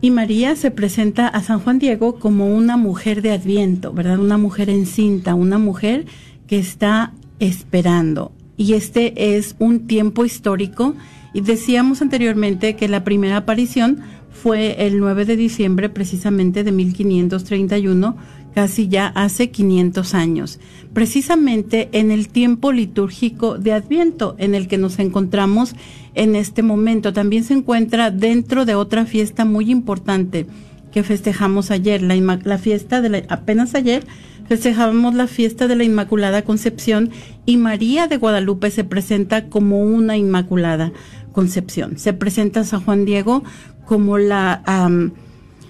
Y 0.02 0.12
María 0.12 0.56
se 0.56 0.72
presenta 0.72 1.28
a 1.28 1.44
San 1.44 1.60
Juan 1.60 1.80
Diego 1.80 2.20
como 2.20 2.48
una 2.48 2.78
mujer 2.78 3.22
de 3.22 3.32
Adviento, 3.32 3.92
¿verdad? 3.92 4.20
Una 4.20 4.38
mujer 4.38 4.70
encinta, 4.70 5.36
una 5.36 5.58
mujer 5.58 6.06
que 6.48 6.58
está 6.60 7.12
esperando. 7.40 8.32
Y 8.58 8.74
este 8.74 9.36
es 9.36 9.56
un 9.60 9.88
tiempo 9.88 10.24
histórico. 10.26 10.96
Y 11.34 11.42
decíamos 11.42 12.02
anteriormente 12.02 12.76
que 12.76 12.88
la 12.88 13.04
primera 13.04 13.38
aparición 13.38 14.00
fue 14.32 14.86
el 14.86 15.00
9 15.00 15.26
de 15.26 15.36
diciembre 15.36 15.90
precisamente 15.90 16.64
de 16.64 16.72
1531 16.72 18.16
casi 18.56 18.88
ya 18.88 19.08
hace 19.08 19.52
500 19.52 20.14
años, 20.14 20.60
precisamente 20.94 21.90
en 21.92 22.10
el 22.10 22.30
tiempo 22.30 22.72
litúrgico 22.72 23.58
de 23.58 23.74
Adviento 23.74 24.36
en 24.40 24.56
el 24.56 24.70
que 24.70 24.78
nos 24.78 24.98
encontramos 24.98 25.76
en 26.16 26.36
este 26.36 26.64
momento. 26.64 27.14
También 27.14 27.44
se 27.44 27.54
encuentra 27.54 28.10
dentro 28.10 28.66
de 28.66 28.76
otra 28.76 29.06
fiesta 29.06 29.46
muy 29.46 29.70
importante 29.70 30.48
que 30.92 31.04
festejamos 31.04 31.72
ayer, 31.72 32.02
la, 32.02 32.58
fiesta 32.58 33.02
de 33.02 33.10
la, 33.10 33.24
apenas 33.28 33.76
ayer 33.76 34.06
festejamos 34.48 35.14
la 35.14 35.28
fiesta 35.28 35.68
de 35.68 35.76
la 35.76 35.84
Inmaculada 35.84 36.44
Concepción 36.44 37.12
y 37.46 37.58
María 37.58 38.08
de 38.08 38.18
Guadalupe 38.18 38.72
se 38.72 38.84
presenta 38.84 39.50
como 39.50 39.82
una 39.82 40.16
Inmaculada 40.18 40.94
Concepción. 41.34 41.98
Se 41.98 42.14
presenta 42.14 42.62
a 42.62 42.64
San 42.64 42.82
Juan 42.82 43.06
Diego 43.06 43.44
como 43.86 44.18
la 44.18 44.64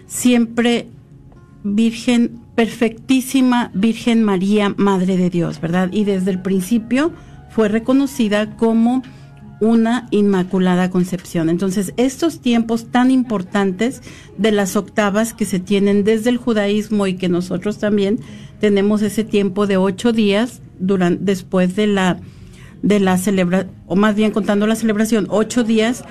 siempre 0.07 0.87
Virgen 1.63 2.39
perfectísima 2.53 3.71
Virgen 3.73 4.23
María, 4.23 4.73
Madre 4.77 5.17
de 5.17 5.29
Dios, 5.29 5.59
¿verdad? 5.59 5.89
Y 5.91 6.05
desde 6.05 6.31
el 6.31 6.41
principio 6.41 7.11
fue 7.49 7.67
reconocida 7.67 8.55
como 8.55 9.01
una 9.59 10.07
inmaculada 10.11 10.89
concepción. 10.89 11.49
Entonces, 11.49 11.93
estos 11.97 12.39
tiempos 12.39 12.87
tan 12.91 13.11
importantes 13.11 14.01
de 14.37 14.51
las 14.51 14.75
octavas 14.75 15.33
que 15.33 15.45
se 15.45 15.59
tienen 15.59 16.03
desde 16.03 16.29
el 16.29 16.37
judaísmo 16.37 17.07
y 17.07 17.15
que 17.15 17.29
nosotros 17.29 17.77
también 17.77 18.19
tenemos 18.59 19.01
ese 19.01 19.23
tiempo 19.23 19.67
de 19.67 19.77
ocho 19.77 20.11
días 20.11 20.61
durante, 20.79 21.23
después 21.23 21.75
de 21.75 21.87
la, 21.87 22.19
de 22.81 22.99
la 22.99 23.17
celebración, 23.17 23.73
o 23.87 23.95
más 23.95 24.15
bien 24.15 24.31
contando 24.31 24.67
la 24.67 24.75
celebración, 24.75 25.27
ocho 25.29 25.63
días, 25.63 26.03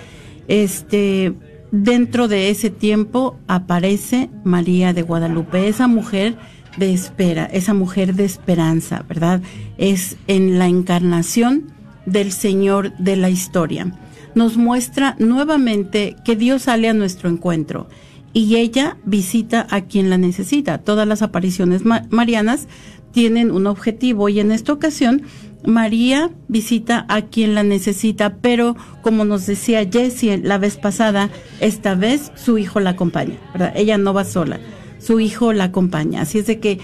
este, 0.49 1.35
dentro 1.71 2.29
de 2.29 2.51
ese 2.51 2.71
tiempo 2.71 3.39
aparece 3.47 4.31
María 4.45 4.93
de 4.93 5.03
Guadalupe, 5.03 5.69
esa 5.69 5.87
mujer 5.87 6.37
de 6.77 6.93
espera, 6.93 7.45
esa 7.47 7.75
mujer 7.75 8.15
de 8.15 8.25
esperanza, 8.25 9.05
¿verdad? 9.09 9.43
Es 9.79 10.17
en 10.27 10.59
la 10.59 10.67
encarnación 10.67 11.74
del 12.07 12.33
Señor 12.33 12.97
de 12.99 13.17
la 13.17 13.31
historia. 13.31 13.93
Nos 14.35 14.57
muestra 14.57 15.17
nuevamente 15.19 16.17
que 16.25 16.37
Dios 16.37 16.63
sale 16.63 16.89
a 16.89 16.95
nuestro 16.95 17.29
encuentro 17.29 17.89
y 18.33 18.57
ella 18.57 18.97
visita 19.05 19.67
a 19.71 19.83
quien 19.83 20.11
la 20.11 20.19
necesita. 20.19 20.79
Todas 20.79 21.07
las 21.07 21.23
apariciones 21.23 21.83
marianas 21.85 22.67
tienen 23.13 23.53
un 23.53 23.67
objetivo 23.69 24.29
y 24.29 24.41
en 24.41 24.51
esta 24.51 24.73
ocasión 24.73 25.23
María 25.65 26.31
visita 26.49 27.07
a 27.09 27.23
quien 27.23 27.55
la 27.55 27.63
necesita, 27.63 28.37
pero 28.37 28.77
como 29.03 29.25
nos 29.25 29.47
decía 29.47 29.89
Jessie 29.91 30.37
la 30.39 30.59
vez 30.59 30.77
pasada, 30.77 31.31
esta 31.61 31.95
vez 31.95 32.33
su 32.35 32.59
hijo 32.59 32.81
la 32.81 32.91
acompaña, 32.91 33.39
¿verdad? 33.53 33.73
Ella 33.77 33.97
no 33.97 34.13
va 34.13 34.25
sola, 34.25 34.61
su 34.99 35.21
hijo 35.21 35.53
la 35.53 35.65
acompaña. 35.65 36.23
Así 36.23 36.39
es 36.39 36.47
de 36.47 36.61
que 36.61 36.81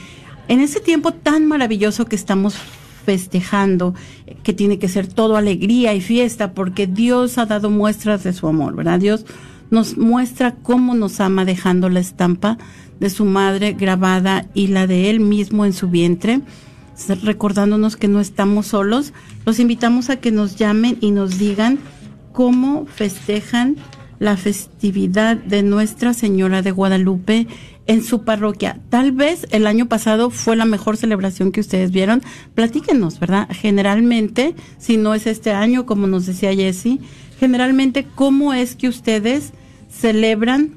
en 0.48 0.60
ese 0.60 0.80
tiempo 0.80 1.12
tan 1.12 1.46
maravilloso 1.46 2.06
que 2.06 2.16
estamos 2.16 2.54
festejando, 3.04 3.94
que 4.42 4.52
tiene 4.52 4.78
que 4.78 4.88
ser 4.88 5.06
todo 5.06 5.36
alegría 5.36 5.94
y 5.94 6.00
fiesta, 6.00 6.52
porque 6.52 6.86
Dios 6.86 7.38
ha 7.38 7.46
dado 7.46 7.70
muestras 7.70 8.24
de 8.24 8.32
su 8.32 8.46
amor, 8.46 8.76
¿verdad? 8.76 9.00
Dios 9.00 9.26
nos 9.70 9.96
muestra 9.96 10.56
cómo 10.56 10.94
nos 10.94 11.20
ama 11.20 11.44
dejando 11.44 11.88
la 11.88 12.00
estampa 12.00 12.58
de 12.98 13.10
su 13.10 13.24
madre 13.24 13.72
grabada 13.72 14.46
y 14.52 14.66
la 14.68 14.86
de 14.86 15.10
él 15.10 15.20
mismo 15.20 15.64
en 15.64 15.72
su 15.72 15.88
vientre 15.88 16.42
recordándonos 17.08 17.96
que 17.96 18.08
no 18.08 18.20
estamos 18.20 18.68
solos, 18.68 19.12
los 19.46 19.58
invitamos 19.58 20.10
a 20.10 20.16
que 20.16 20.30
nos 20.30 20.56
llamen 20.56 20.98
y 21.00 21.10
nos 21.12 21.38
digan 21.38 21.78
cómo 22.32 22.86
festejan 22.86 23.76
la 24.18 24.36
festividad 24.36 25.36
de 25.36 25.62
Nuestra 25.62 26.12
Señora 26.12 26.62
de 26.62 26.72
Guadalupe 26.72 27.46
en 27.86 28.04
su 28.04 28.24
parroquia. 28.24 28.80
Tal 28.88 29.12
vez 29.12 29.46
el 29.50 29.66
año 29.66 29.86
pasado 29.86 30.30
fue 30.30 30.56
la 30.56 30.64
mejor 30.64 30.96
celebración 30.96 31.52
que 31.52 31.60
ustedes 31.60 31.90
vieron. 31.90 32.22
Platíquenos, 32.54 33.18
¿verdad? 33.18 33.48
Generalmente, 33.50 34.54
si 34.78 34.96
no 34.96 35.14
es 35.14 35.26
este 35.26 35.52
año, 35.52 35.86
como 35.86 36.06
nos 36.06 36.26
decía 36.26 36.54
Jessie, 36.54 37.00
generalmente, 37.38 38.06
¿cómo 38.14 38.54
es 38.54 38.76
que 38.76 38.88
ustedes 38.88 39.52
celebran 39.88 40.76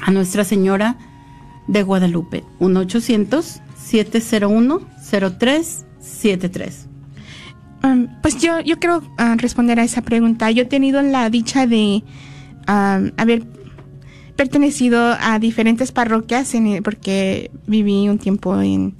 a 0.00 0.10
Nuestra 0.10 0.44
Señora 0.44 0.96
de 1.66 1.82
Guadalupe? 1.82 2.44
1 2.58 2.80
800 2.80 3.60
701 3.76 4.80
0373. 5.10 6.86
Um, 7.84 8.08
pues 8.22 8.38
yo, 8.38 8.60
yo 8.60 8.78
quiero 8.78 8.98
uh, 8.98 9.36
responder 9.36 9.78
a 9.78 9.84
esa 9.84 10.02
pregunta. 10.02 10.50
Yo 10.50 10.62
he 10.62 10.66
tenido 10.66 11.00
la 11.02 11.30
dicha 11.30 11.66
de 11.66 12.02
um, 12.66 13.10
haber 13.16 13.44
pertenecido 14.38 15.16
a 15.18 15.40
diferentes 15.40 15.90
parroquias 15.90 16.54
porque 16.84 17.50
viví 17.66 18.08
un 18.08 18.18
tiempo 18.18 18.60
en, 18.60 18.94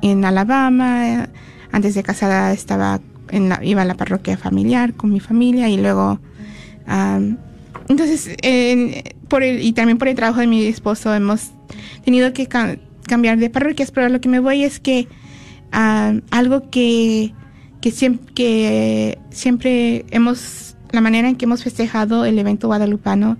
en 0.00 0.24
Alabama. 0.24 1.28
Antes 1.70 1.94
de 1.94 2.02
casada 2.02 2.54
estaba 2.54 3.02
en 3.28 3.50
la, 3.50 3.62
iba 3.62 3.82
a 3.82 3.84
la 3.84 3.94
parroquia 3.94 4.38
familiar 4.38 4.94
con 4.94 5.12
mi 5.12 5.20
familia 5.20 5.68
y 5.68 5.76
luego 5.76 6.18
entonces 7.90 8.34
por 9.28 9.42
el, 9.42 9.60
y 9.62 9.72
también 9.74 9.98
por 9.98 10.08
el 10.08 10.14
trabajo 10.14 10.40
de 10.40 10.46
mi 10.46 10.64
esposo 10.64 11.12
hemos 11.12 11.50
tenido 12.02 12.32
que 12.32 12.46
cambiar 12.46 13.36
de 13.36 13.50
parroquias 13.50 13.90
pero 13.90 14.08
lo 14.08 14.22
que 14.22 14.30
me 14.30 14.40
voy 14.40 14.64
es 14.64 14.80
que 14.80 15.06
algo 15.70 16.70
que 16.70 17.34
que 17.82 17.90
siempre, 17.90 18.32
que 18.32 19.18
siempre 19.28 20.06
hemos 20.12 20.76
la 20.92 21.02
manera 21.02 21.28
en 21.28 21.36
que 21.36 21.44
hemos 21.44 21.62
festejado 21.62 22.24
el 22.24 22.38
evento 22.38 22.68
guadalupano 22.68 23.36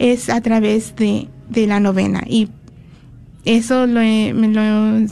es 0.00 0.30
a 0.30 0.40
través 0.40 0.96
de, 0.96 1.28
de 1.48 1.66
la 1.68 1.78
novena. 1.78 2.22
Y 2.26 2.48
eso 3.44 3.86
lo, 3.86 4.00
me 4.00 4.48
lo, 4.48 5.06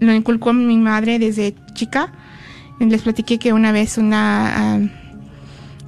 lo 0.00 0.12
inculcó 0.12 0.52
mi 0.52 0.76
madre 0.76 1.18
desde 1.18 1.54
chica. 1.72 2.12
Les 2.80 3.02
platiqué 3.02 3.38
que 3.38 3.52
una 3.52 3.72
vez 3.72 3.96
una 3.96 4.90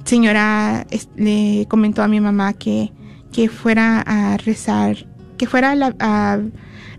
señora 0.05 0.87
le 1.17 1.65
comentó 1.67 2.01
a 2.01 2.07
mi 2.07 2.21
mamá 2.21 2.53
que, 2.53 2.91
que 3.33 3.49
fuera 3.49 4.01
a 4.01 4.37
rezar, 4.37 5.05
que 5.37 5.45
fuera 5.45 5.75
a, 5.99 6.39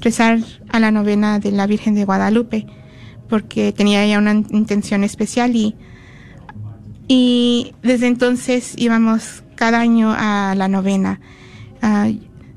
rezar 0.00 0.40
a 0.68 0.78
la 0.78 0.90
novena 0.90 1.38
de 1.38 1.50
la 1.50 1.66
Virgen 1.66 1.94
de 1.94 2.04
Guadalupe, 2.04 2.66
porque 3.28 3.72
tenía 3.72 4.06
ya 4.06 4.18
una 4.18 4.32
intención 4.32 5.02
especial 5.02 5.56
y, 5.56 5.74
y 7.08 7.72
desde 7.82 8.06
entonces 8.06 8.74
íbamos 8.76 9.42
cada 9.54 9.80
año 9.80 10.14
a 10.16 10.54
la 10.54 10.68
novena, 10.68 11.20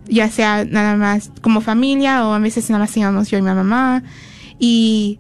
ya 0.06 0.28
sea 0.30 0.66
nada 0.66 0.96
más 0.96 1.32
como 1.42 1.62
familia 1.62 2.28
o 2.28 2.34
a 2.34 2.40
veces 2.40 2.70
nada 2.70 2.84
más 2.84 2.96
íbamos 2.98 3.30
yo 3.32 3.38
y 3.38 3.42
mi 3.42 3.48
mamá 3.48 4.04
y 4.60 5.20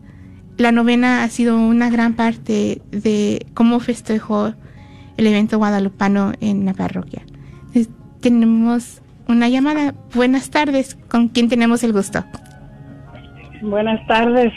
la 0.57 0.71
novena 0.71 1.23
ha 1.23 1.27
sido 1.29 1.57
una 1.57 1.89
gran 1.89 2.13
parte 2.13 2.81
de 2.91 3.45
cómo 3.53 3.79
festejó 3.79 4.53
el 5.17 5.27
evento 5.27 5.57
guadalupano 5.57 6.33
en 6.41 6.65
la 6.65 6.73
parroquia. 6.73 7.23
tenemos 8.21 9.01
una 9.27 9.49
llamada. 9.49 9.95
Buenas 10.13 10.51
tardes. 10.51 10.95
¿Con 11.09 11.29
quién 11.29 11.49
tenemos 11.49 11.83
el 11.83 11.93
gusto? 11.93 12.23
Buenas 13.61 14.05
tardes. 14.07 14.53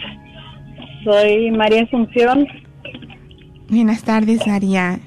Soy 1.04 1.50
María 1.50 1.84
Asunción. 1.84 2.46
Buenas 3.68 4.02
tardes, 4.02 4.46
María. 4.46 4.98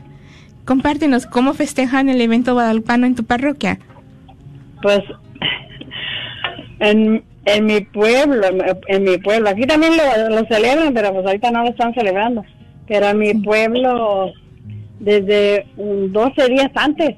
Compártenos 0.66 1.28
cómo 1.28 1.54
festejan 1.54 2.10
el 2.10 2.20
evento 2.22 2.54
guadalupano 2.54 3.06
en 3.06 3.16
tu 3.16 3.24
parroquia. 3.24 3.80
Pues 4.82 5.02
en, 6.80 7.24
en 7.46 7.66
mi 7.66 7.82
pueblo, 7.82 8.48
en, 8.88 9.04
mi 9.04 9.18
pueblo. 9.18 9.50
Aquí 9.50 9.66
también 9.66 9.94
lo, 9.96 10.46
celebran, 10.46 10.94
pero 10.94 11.14
pues 11.14 11.26
ahorita 11.26 11.52
no 11.52 11.64
lo 11.64 11.70
están 11.70 11.94
celebrando. 11.94 12.44
Pero 12.88 13.08
en 13.08 13.18
mi 13.18 13.34
pueblo, 13.34 14.34
desde 15.00 15.66
12 15.78 16.48
días 16.50 16.72
antes, 16.76 17.16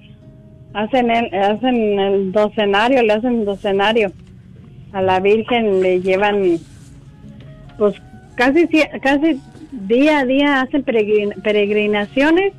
hacen 0.73 1.11
el, 1.11 1.33
hacen 1.33 1.99
el 1.99 2.31
docenario, 2.31 3.03
le 3.03 3.13
hacen 3.13 3.45
docenario. 3.45 4.11
A 4.93 5.01
la 5.01 5.19
Virgen 5.19 5.81
le 5.81 6.01
llevan, 6.01 6.57
pues 7.77 7.95
casi, 8.35 8.67
casi 9.01 9.39
día 9.71 10.19
a 10.19 10.25
día 10.25 10.61
hacen 10.61 10.83
peregrinaciones 10.83 12.53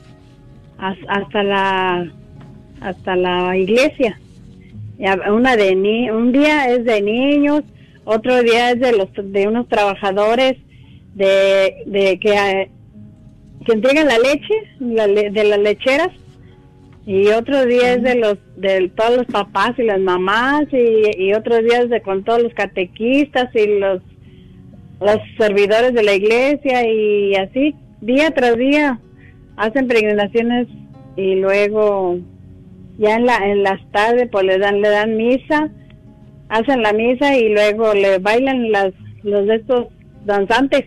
hasta 0.78 1.42
la 1.42 2.06
hasta 2.80 3.14
la 3.14 3.56
iglesia 3.56 4.18
una 5.30 5.56
de 5.56 5.74
ni 5.74 6.10
un 6.10 6.32
día 6.32 6.70
es 6.70 6.84
de 6.84 7.00
niños, 7.00 7.62
otro 8.04 8.42
día 8.42 8.72
es 8.72 8.80
de 8.80 8.92
los 8.92 9.08
de 9.14 9.48
unos 9.48 9.68
trabajadores 9.68 10.56
de, 11.14 11.82
de 11.86 12.18
que, 12.20 12.32
eh, 12.32 12.70
que 13.64 13.72
entregan 13.72 14.06
la 14.06 14.18
leche 14.18 14.54
de 14.78 15.44
las 15.44 15.58
lecheras 15.58 16.10
y 17.06 17.28
otro 17.28 17.64
día 17.66 17.94
es 17.94 18.02
de 18.02 18.14
los 18.14 18.38
de 18.56 18.90
todos 18.94 19.18
los 19.18 19.26
papás 19.26 19.72
y 19.78 19.82
las 19.84 20.00
mamás 20.00 20.64
y, 20.72 21.22
y 21.22 21.32
otros 21.32 21.64
días 21.64 21.88
de 21.88 22.02
con 22.02 22.22
todos 22.24 22.42
los 22.42 22.54
catequistas 22.54 23.54
y 23.54 23.66
los 23.78 24.02
los 25.00 25.16
servidores 25.38 25.94
de 25.94 26.02
la 26.02 26.14
iglesia 26.14 26.86
y 26.86 27.34
así 27.36 27.74
día 28.02 28.30
tras 28.32 28.56
día 28.56 29.00
hacen 29.56 29.88
peregrinaciones 29.88 30.68
y 31.16 31.36
luego 31.36 32.18
ya 33.00 33.16
en, 33.16 33.24
la, 33.24 33.36
en 33.38 33.62
las 33.62 33.80
tardes 33.92 34.28
pues 34.30 34.44
le 34.44 34.58
dan, 34.58 34.82
le 34.82 34.90
dan 34.90 35.16
misa, 35.16 35.70
hacen 36.50 36.82
la 36.82 36.92
misa 36.92 37.34
y 37.34 37.48
luego 37.48 37.94
le 37.94 38.18
bailan 38.18 38.70
las, 38.70 38.92
los 39.22 39.46
de 39.46 39.56
estos 39.56 39.86
danzantes. 40.26 40.84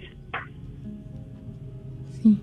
Sí. 2.22 2.38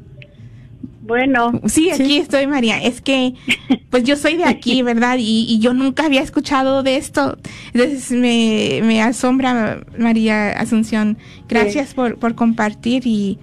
Bueno. 1.03 1.61
Sí, 1.67 1.89
aquí 1.89 2.19
estoy, 2.19 2.49
María. 2.49 2.83
Es 2.83 3.01
que, 3.01 3.35
pues 3.91 4.03
yo 4.03 4.17
soy 4.17 4.37
de 4.37 4.45
aquí, 4.45 4.83
¿verdad? 4.83 5.19
Y, 5.21 5.61
yo 5.61 5.73
nunca 5.73 6.07
había 6.07 6.23
escuchado 6.23 6.83
de 6.83 6.97
esto. 6.97 7.39
Entonces 7.73 8.11
me, 8.11 8.81
me 8.83 9.01
asombra, 9.01 9.85
María 9.97 10.51
Asunción. 10.51 11.17
Gracias 11.49 11.95
por, 11.95 12.19
por 12.19 12.35
compartir 12.35 13.07
y, 13.07 13.39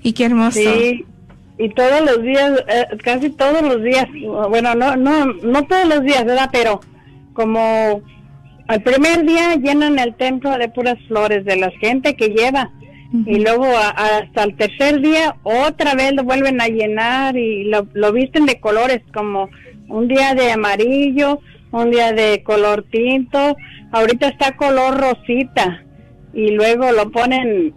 y 0.00 0.12
qué 0.12 0.26
hermoso. 0.26 0.60
Sí 0.60 1.06
y 1.62 1.68
todos 1.68 2.00
los 2.00 2.22
días, 2.22 2.64
eh, 2.66 2.86
casi 3.04 3.30
todos 3.30 3.62
los 3.62 3.84
días, 3.84 4.08
bueno, 4.48 4.74
no, 4.74 4.96
no, 4.96 5.26
no 5.26 5.64
todos 5.66 5.86
los 5.86 6.02
días, 6.02 6.24
¿verdad? 6.24 6.50
Pero 6.50 6.80
como 7.34 8.02
al 8.66 8.82
primer 8.82 9.24
día 9.24 9.54
llenan 9.54 9.96
el 10.00 10.16
templo 10.16 10.58
de 10.58 10.68
puras 10.68 10.98
flores 11.06 11.44
de 11.44 11.54
la 11.54 11.70
gente 11.80 12.16
que 12.16 12.30
lleva 12.30 12.72
y 13.26 13.38
luego 13.40 13.66
hasta 13.76 14.42
el 14.42 14.56
tercer 14.56 15.00
día 15.00 15.36
otra 15.44 15.94
vez 15.94 16.14
lo 16.14 16.24
vuelven 16.24 16.60
a 16.60 16.66
llenar 16.66 17.36
y 17.36 17.64
lo, 17.64 17.86
lo 17.92 18.12
visten 18.12 18.44
de 18.46 18.58
colores 18.58 19.00
como 19.14 19.48
un 19.88 20.08
día 20.08 20.34
de 20.34 20.50
amarillo, 20.50 21.38
un 21.70 21.92
día 21.92 22.12
de 22.12 22.42
color 22.42 22.86
tinto, 22.90 23.56
ahorita 23.92 24.28
está 24.28 24.56
color 24.56 24.98
rosita 24.98 25.84
y 26.34 26.50
luego 26.50 26.90
lo 26.90 27.10
ponen 27.12 27.72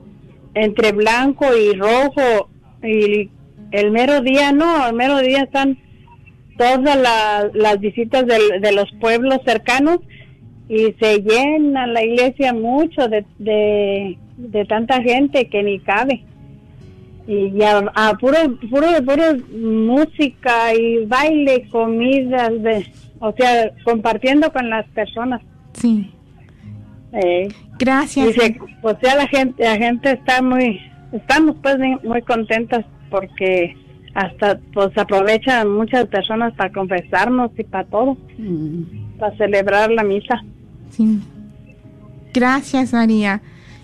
entre 0.55 0.91
blanco 0.91 1.45
y 1.55 1.73
rojo 1.73 2.49
y 2.81 3.29
el 3.71 3.91
mero 3.91 4.21
día 4.21 4.51
no, 4.51 4.87
el 4.87 4.95
mero 4.95 5.19
día 5.19 5.43
están 5.43 5.77
todas 6.57 6.97
las 7.53 7.79
visitas 7.79 8.25
de 8.25 8.71
los 8.71 8.91
pueblos 8.99 9.39
cercanos 9.45 9.99
y 10.67 10.95
se 10.99 11.21
llena 11.21 11.85
la 11.87 12.03
iglesia 12.03 12.53
mucho 12.53 13.07
de, 13.07 13.25
de, 13.37 14.65
tanta 14.65 15.01
gente 15.01 15.47
que 15.47 15.63
ni 15.63 15.79
cabe. 15.79 16.23
Y 17.27 17.51
ya 17.51 17.79
a 17.95 18.13
puro, 18.15 18.37
puro, 18.69 18.87
puro 19.03 19.23
música 19.51 20.73
y 20.73 21.05
baile, 21.05 21.67
comidas, 21.69 22.51
de, 22.61 22.85
o 23.19 23.33
sea, 23.33 23.71
compartiendo 23.83 24.51
con 24.51 24.69
las 24.69 24.87
personas. 24.89 25.41
Sí. 25.73 26.11
Eh, 27.13 27.47
Gracias. 27.79 28.35
o 28.81 28.97
sea, 28.99 29.15
la 29.15 29.27
gente, 29.27 29.63
la 29.63 29.77
gente 29.77 30.11
está 30.11 30.41
muy, 30.41 30.79
estamos 31.11 31.55
pues 31.61 31.77
muy 32.03 32.21
contentas 32.23 32.85
porque 33.09 33.75
hasta 34.13 34.59
pues 34.73 34.97
aprovechan 34.97 35.69
muchas 35.71 36.05
personas 36.07 36.53
para 36.53 36.71
confesarnos 36.71 37.51
y 37.57 37.63
para 37.63 37.83
todo, 37.85 38.17
mm. 38.37 39.17
para 39.19 39.35
celebrar 39.37 39.91
la 39.91 40.03
misa. 40.03 40.43
Sí. 40.89 41.19
Gracias 42.33 42.93
María, 42.93 43.41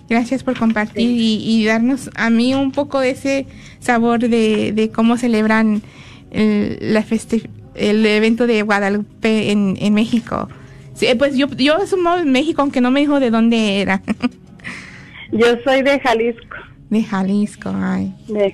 gracias 0.09 0.43
por 0.43 0.57
compartir 0.57 1.09
y, 1.09 1.65
darnos 1.65 2.09
a 2.15 2.29
mí 2.29 2.53
un 2.53 2.71
poco 2.71 2.99
de 2.99 3.11
ese 3.11 3.47
sabor 3.79 4.19
de, 4.19 4.91
cómo 4.93 5.17
celebran 5.17 5.81
el, 6.31 6.77
la 6.93 7.05
el 7.75 8.05
evento 8.05 8.47
de 8.47 8.61
Guadalupe 8.61 9.51
en, 9.51 9.77
en 9.79 9.93
México. 9.93 10.49
Sí, 10.93 11.07
pues 11.17 11.35
yo, 11.35 11.47
yo 11.57 11.77
asumo 11.77 12.17
en 12.17 12.31
México, 12.31 12.61
aunque 12.61 12.81
no 12.81 12.91
me 12.91 12.99
dijo 12.99 13.19
de 13.19 13.31
dónde 13.31 13.81
era. 13.81 14.01
yo 15.31 15.47
soy 15.63 15.81
de 15.81 15.99
Jalisco. 15.99 16.57
De 16.89 17.03
Jalisco, 17.03 17.71
ay. 17.73 18.13
De, 18.27 18.53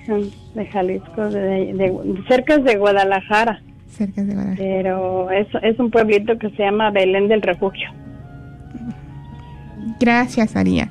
de 0.57 0.65
Jalisco, 0.67 1.29
de, 1.29 2.23
cerca 2.27 2.57
de 2.57 2.75
Guadalajara. 2.75 3.61
Cerca 3.89 4.23
de 4.23 4.33
Guadalajara. 4.33 4.57
Pero 4.57 5.31
es, 5.31 5.47
es 5.61 5.79
un 5.79 5.89
pueblito 5.91 6.37
que 6.37 6.49
se 6.51 6.63
llama 6.63 6.91
Belén 6.91 7.27
del 7.27 7.41
Refugio. 7.41 7.89
Gracias, 9.99 10.53
María. 10.53 10.89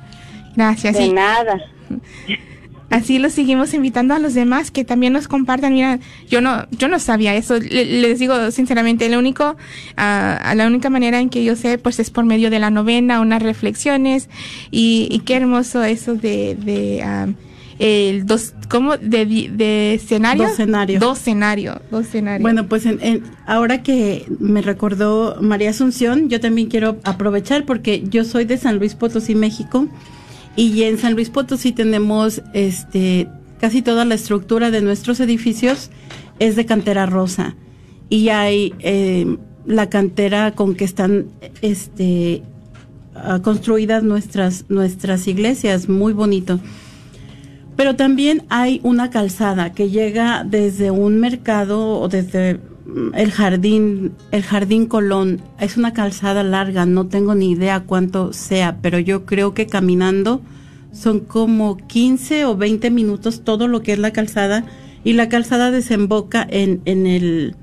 Gracias. 0.55 0.97
De 0.97 1.13
nada. 1.13 1.61
Así 2.89 3.19
lo 3.19 3.29
seguimos 3.29 3.73
invitando 3.73 4.13
a 4.13 4.19
los 4.19 4.33
demás 4.33 4.71
que 4.71 4.85
también 4.85 5.11
nos 5.11 5.27
compartan. 5.27 5.73
Mira, 5.73 5.99
yo 6.29 6.39
no, 6.39 6.67
yo 6.71 6.87
no 6.87 6.99
sabía 6.99 7.35
eso. 7.35 7.59
les 7.59 8.17
digo 8.17 8.49
sinceramente, 8.51 9.09
lo 9.09 9.19
único, 9.19 9.57
a 9.97 10.53
la 10.55 10.67
única 10.67 10.89
manera 10.89 11.19
en 11.19 11.29
que 11.29 11.43
yo 11.43 11.57
sé, 11.57 11.77
pues 11.77 11.99
es 11.99 12.09
por 12.09 12.23
medio 12.23 12.49
de 12.49 12.59
la 12.59 12.69
novena, 12.69 13.19
unas 13.19 13.43
reflexiones 13.43 14.29
y, 14.71 15.21
qué 15.25 15.35
hermoso 15.35 15.83
eso 15.83 16.15
de, 16.15 16.55
de 16.55 17.35
el 17.79 18.25
dos, 18.25 18.53
¿cómo? 18.69 18.97
De, 18.97 19.25
de 19.25 19.93
escenario. 19.93 20.43
Dos 20.43 20.53
escenarios. 20.53 20.99
Dos 21.01 21.19
escenarios. 21.19 21.81
Dos. 21.91 22.07
Bueno, 22.41 22.67
pues 22.67 22.85
en, 22.85 23.23
ahora 23.45 23.83
que 23.83 24.25
me 24.39 24.61
recordó 24.61 25.37
María 25.41 25.69
Asunción, 25.69 26.29
yo 26.29 26.39
también 26.39 26.69
quiero 26.69 26.97
aprovechar 27.03 27.65
porque 27.65 28.03
yo 28.09 28.23
soy 28.23 28.45
de 28.45 28.57
San 28.57 28.77
Luis 28.77 28.95
Potosí, 28.95 29.35
México. 29.35 29.87
Y 30.55 30.83
en 30.83 30.97
San 30.97 31.13
Luis 31.13 31.29
Potosí 31.29 31.71
tenemos 31.71 32.41
este 32.53 33.27
casi 33.59 33.81
toda 33.81 34.05
la 34.05 34.15
estructura 34.15 34.71
de 34.71 34.81
nuestros 34.81 35.19
edificios 35.19 35.89
es 36.39 36.55
de 36.55 36.65
cantera 36.65 37.05
rosa 37.05 37.55
y 38.09 38.29
hay 38.29 38.73
eh, 38.79 39.37
la 39.65 39.89
cantera 39.89 40.51
con 40.51 40.75
que 40.75 40.85
están 40.85 41.27
este, 41.61 42.43
ah, 43.15 43.39
construidas 43.43 44.03
nuestras, 44.03 44.65
nuestras 44.69 45.27
iglesias, 45.27 45.89
muy 45.89 46.13
bonito. 46.13 46.59
Pero 47.77 47.95
también 47.95 48.43
hay 48.49 48.81
una 48.83 49.11
calzada 49.11 49.71
que 49.71 49.89
llega 49.89 50.43
desde 50.43 50.89
un 50.89 51.19
mercado 51.19 51.99
o 51.99 52.09
desde 52.09 52.55
mm, 52.55 53.13
el 53.13 53.31
jardín, 53.31 54.13
el 54.31 54.41
jardín 54.43 54.87
Colón. 54.87 55.41
Es 55.59 55.77
una 55.77 55.93
calzada 55.93 56.43
larga, 56.43 56.87
no 56.87 57.05
tengo 57.05 57.35
ni 57.35 57.51
idea 57.51 57.81
cuánto 57.81 58.33
sea, 58.33 58.79
pero 58.81 58.97
yo 58.97 59.25
creo 59.25 59.53
que 59.53 59.67
caminando 59.67 60.41
son 60.91 61.19
como 61.19 61.77
15 61.77 62.45
o 62.45 62.57
20 62.57 62.89
minutos 62.89 63.43
todo 63.43 63.67
lo 63.67 63.83
que 63.83 63.93
es 63.93 63.99
la 63.99 64.11
calzada 64.11 64.65
y 65.03 65.13
la 65.13 65.29
calzada 65.29 65.69
desemboca 65.69 66.45
en, 66.49 66.81
en 66.85 67.05
el 67.05 67.55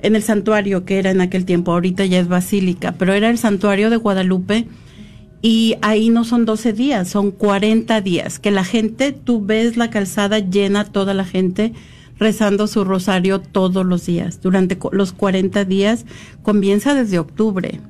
en 0.00 0.16
el 0.16 0.22
santuario 0.22 0.84
que 0.84 0.98
era 0.98 1.10
en 1.10 1.20
aquel 1.20 1.44
tiempo, 1.44 1.72
ahorita 1.72 2.04
ya 2.06 2.18
es 2.18 2.26
basílica, 2.26 2.92
pero 2.98 3.12
era 3.12 3.30
el 3.30 3.38
santuario 3.38 3.88
de 3.88 3.96
Guadalupe 3.98 4.66
y 5.42 5.74
ahí 5.82 6.08
no 6.08 6.22
son 6.22 6.44
12 6.44 6.72
días, 6.72 7.08
son 7.08 7.32
40 7.32 8.00
días, 8.00 8.38
que 8.38 8.52
la 8.52 8.62
gente, 8.62 9.10
tú 9.10 9.44
ves 9.44 9.76
la 9.76 9.90
calzada 9.90 10.38
llena, 10.38 10.84
toda 10.84 11.14
la 11.14 11.24
gente 11.24 11.72
rezando 12.16 12.68
su 12.68 12.84
rosario 12.84 13.40
todos 13.40 13.84
los 13.84 14.06
días. 14.06 14.40
Durante 14.40 14.78
los 14.92 15.12
40 15.12 15.64
días 15.64 16.06
comienza 16.42 16.94
desde 16.94 17.18
octubre. 17.18 17.80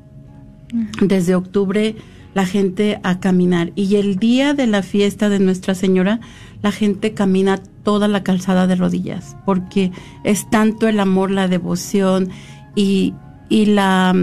Desde 1.03 1.35
octubre 1.35 1.97
la 2.33 2.47
gente 2.47 2.99
a 3.03 3.21
caminar. 3.21 3.73
Y 3.75 3.97
el 3.97 4.17
día 4.17 4.55
de 4.55 4.67
la 4.67 4.83
fiesta 4.83 5.29
de 5.29 5.39
Nuestra 5.39 5.75
Señora, 5.75 6.21
la 6.63 6.73
gente 6.73 7.13
camina 7.13 7.59
toda 7.83 8.09
la 8.09 8.23
calzada 8.23 8.67
de 8.67 8.77
rodillas, 8.77 9.37
porque 9.45 9.93
es 10.25 10.49
tanto 10.49 10.89
el 10.89 10.99
amor, 10.99 11.31
la 11.31 11.49
devoción 11.49 12.31
y, 12.75 13.13
y 13.51 13.67
la, 13.67 14.15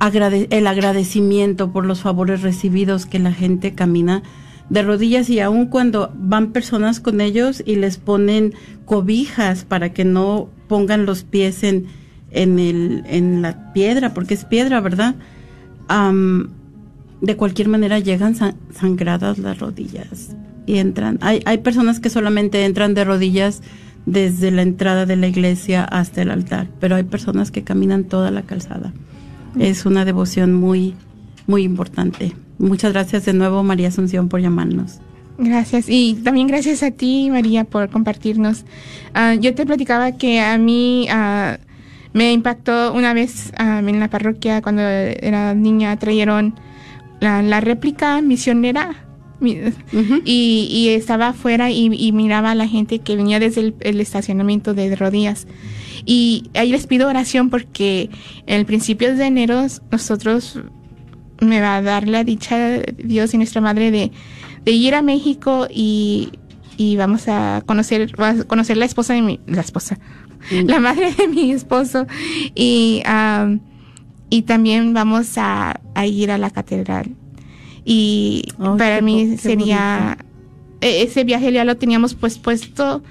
el 0.00 0.66
agradecimiento 0.66 1.72
por 1.72 1.86
los 1.86 2.00
favores 2.00 2.42
recibidos 2.42 3.06
que 3.06 3.18
la 3.18 3.32
gente 3.32 3.74
camina 3.74 4.22
de 4.68 4.82
rodillas 4.82 5.30
y 5.30 5.40
aun 5.40 5.66
cuando 5.66 6.12
van 6.14 6.52
personas 6.52 7.00
con 7.00 7.20
ellos 7.20 7.62
y 7.64 7.76
les 7.76 7.98
ponen 7.98 8.54
cobijas 8.84 9.64
para 9.64 9.92
que 9.92 10.04
no 10.04 10.48
pongan 10.68 11.06
los 11.06 11.22
pies 11.22 11.62
en, 11.62 11.86
en, 12.30 12.58
el, 12.58 13.04
en 13.06 13.42
la 13.42 13.72
piedra, 13.72 14.12
porque 14.12 14.34
es 14.34 14.44
piedra, 14.44 14.80
¿verdad? 14.80 15.14
de 17.20 17.36
cualquier 17.36 17.68
manera 17.68 18.00
llegan 18.00 18.34
sangradas 18.74 19.38
las 19.38 19.58
rodillas 19.60 20.34
y 20.66 20.78
entran. 20.78 21.18
Hay, 21.22 21.42
hay 21.46 21.58
personas 21.58 22.00
que 22.00 22.10
solamente 22.10 22.64
entran 22.64 22.92
de 22.94 23.04
rodillas 23.04 23.62
desde 24.04 24.50
la 24.50 24.62
entrada 24.62 25.06
de 25.06 25.16
la 25.16 25.28
iglesia 25.28 25.84
hasta 25.84 26.22
el 26.22 26.30
altar, 26.32 26.68
pero 26.80 26.96
hay 26.96 27.04
personas 27.04 27.52
que 27.52 27.62
caminan 27.62 28.04
toda 28.04 28.32
la 28.32 28.42
calzada. 28.42 28.92
Es 29.58 29.86
una 29.86 30.04
devoción 30.04 30.54
muy, 30.54 30.94
muy 31.46 31.62
importante. 31.62 32.32
Muchas 32.58 32.92
gracias 32.92 33.24
de 33.24 33.32
nuevo, 33.32 33.62
María 33.62 33.88
Asunción, 33.88 34.28
por 34.28 34.40
llamarnos. 34.40 35.00
Gracias. 35.38 35.86
Y 35.88 36.14
también 36.24 36.46
gracias 36.46 36.82
a 36.82 36.90
ti, 36.90 37.28
María, 37.30 37.64
por 37.64 37.90
compartirnos. 37.90 38.64
Ah, 39.14 39.34
yo 39.34 39.54
te 39.54 39.66
platicaba 39.66 40.12
que 40.12 40.40
a 40.40 40.56
mí 40.56 41.08
uh, 41.10 41.58
me 42.14 42.32
impactó 42.32 42.94
una 42.94 43.12
vez 43.12 43.52
ah, 43.58 43.82
en 43.84 44.00
la 44.00 44.08
parroquia, 44.08 44.62
cuando 44.62 44.82
era 44.82 45.54
niña, 45.54 45.98
trajeron 45.98 46.54
la, 47.20 47.60
réplica 47.60 48.20
misionera. 48.22 48.94
y, 49.42 50.88
estaba 50.88 51.28
afuera 51.28 51.70
y, 51.70 52.12
miraba 52.12 52.52
a 52.52 52.54
la 52.54 52.66
gente 52.66 53.00
que 53.00 53.16
venía 53.16 53.38
desde 53.38 53.74
el, 53.80 54.00
estacionamiento 54.00 54.72
de 54.72 54.96
rodillas. 54.96 55.46
Y 56.06 56.50
ahí 56.54 56.70
les 56.70 56.86
pido 56.86 57.08
oración 57.08 57.50
porque 57.50 58.10
el 58.46 58.64
principio 58.64 59.14
de 59.16 59.26
enero 59.26 59.66
nosotros 59.90 60.60
me 61.40 61.60
va 61.60 61.76
a 61.76 61.82
dar 61.82 62.06
la 62.06 62.22
dicha 62.22 62.56
de 62.56 62.94
Dios 62.96 63.34
y 63.34 63.38
nuestra 63.38 63.60
madre 63.60 63.90
de, 63.90 64.12
ir 64.72 64.94
a 64.94 65.02
México 65.02 65.66
y, 65.68 66.30
vamos 66.96 67.26
a 67.26 67.62
conocer, 67.66 68.12
a 68.18 68.44
conocer 68.44 68.76
la 68.76 68.84
esposa 68.84 69.14
de 69.14 69.22
mi, 69.22 69.40
la 69.46 69.60
esposa, 69.60 69.98
la 70.50 70.78
madre 70.78 71.12
de 71.12 71.26
mi 71.26 71.50
esposo. 71.50 72.06
Y, 72.54 73.02
y 74.30 74.42
también 74.42 74.94
vamos 74.94 75.32
a, 75.38 75.80
ir 76.06 76.30
a 76.30 76.38
la 76.38 76.50
catedral. 76.50 77.16
Y 77.84 78.44
oh, 78.58 78.76
para 78.76 79.00
mí 79.00 79.38
sería, 79.38 80.18
e, 80.80 81.02
ese 81.02 81.24
viaje 81.24 81.52
ya 81.52 81.64
lo 81.64 81.76
teníamos 81.76 82.14
pues 82.14 82.38
puesto 82.38 83.02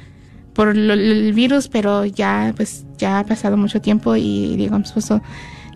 por 0.55 0.69
el 0.69 1.33
virus, 1.33 1.67
pero 1.67 2.05
ya 2.05 2.53
pues 2.55 2.85
ya 2.97 3.19
ha 3.19 3.25
pasado 3.25 3.57
mucho 3.57 3.81
tiempo 3.81 4.15
y 4.15 4.55
digo, 4.55 4.77
mi 4.77 4.85
esposo, 4.85 5.21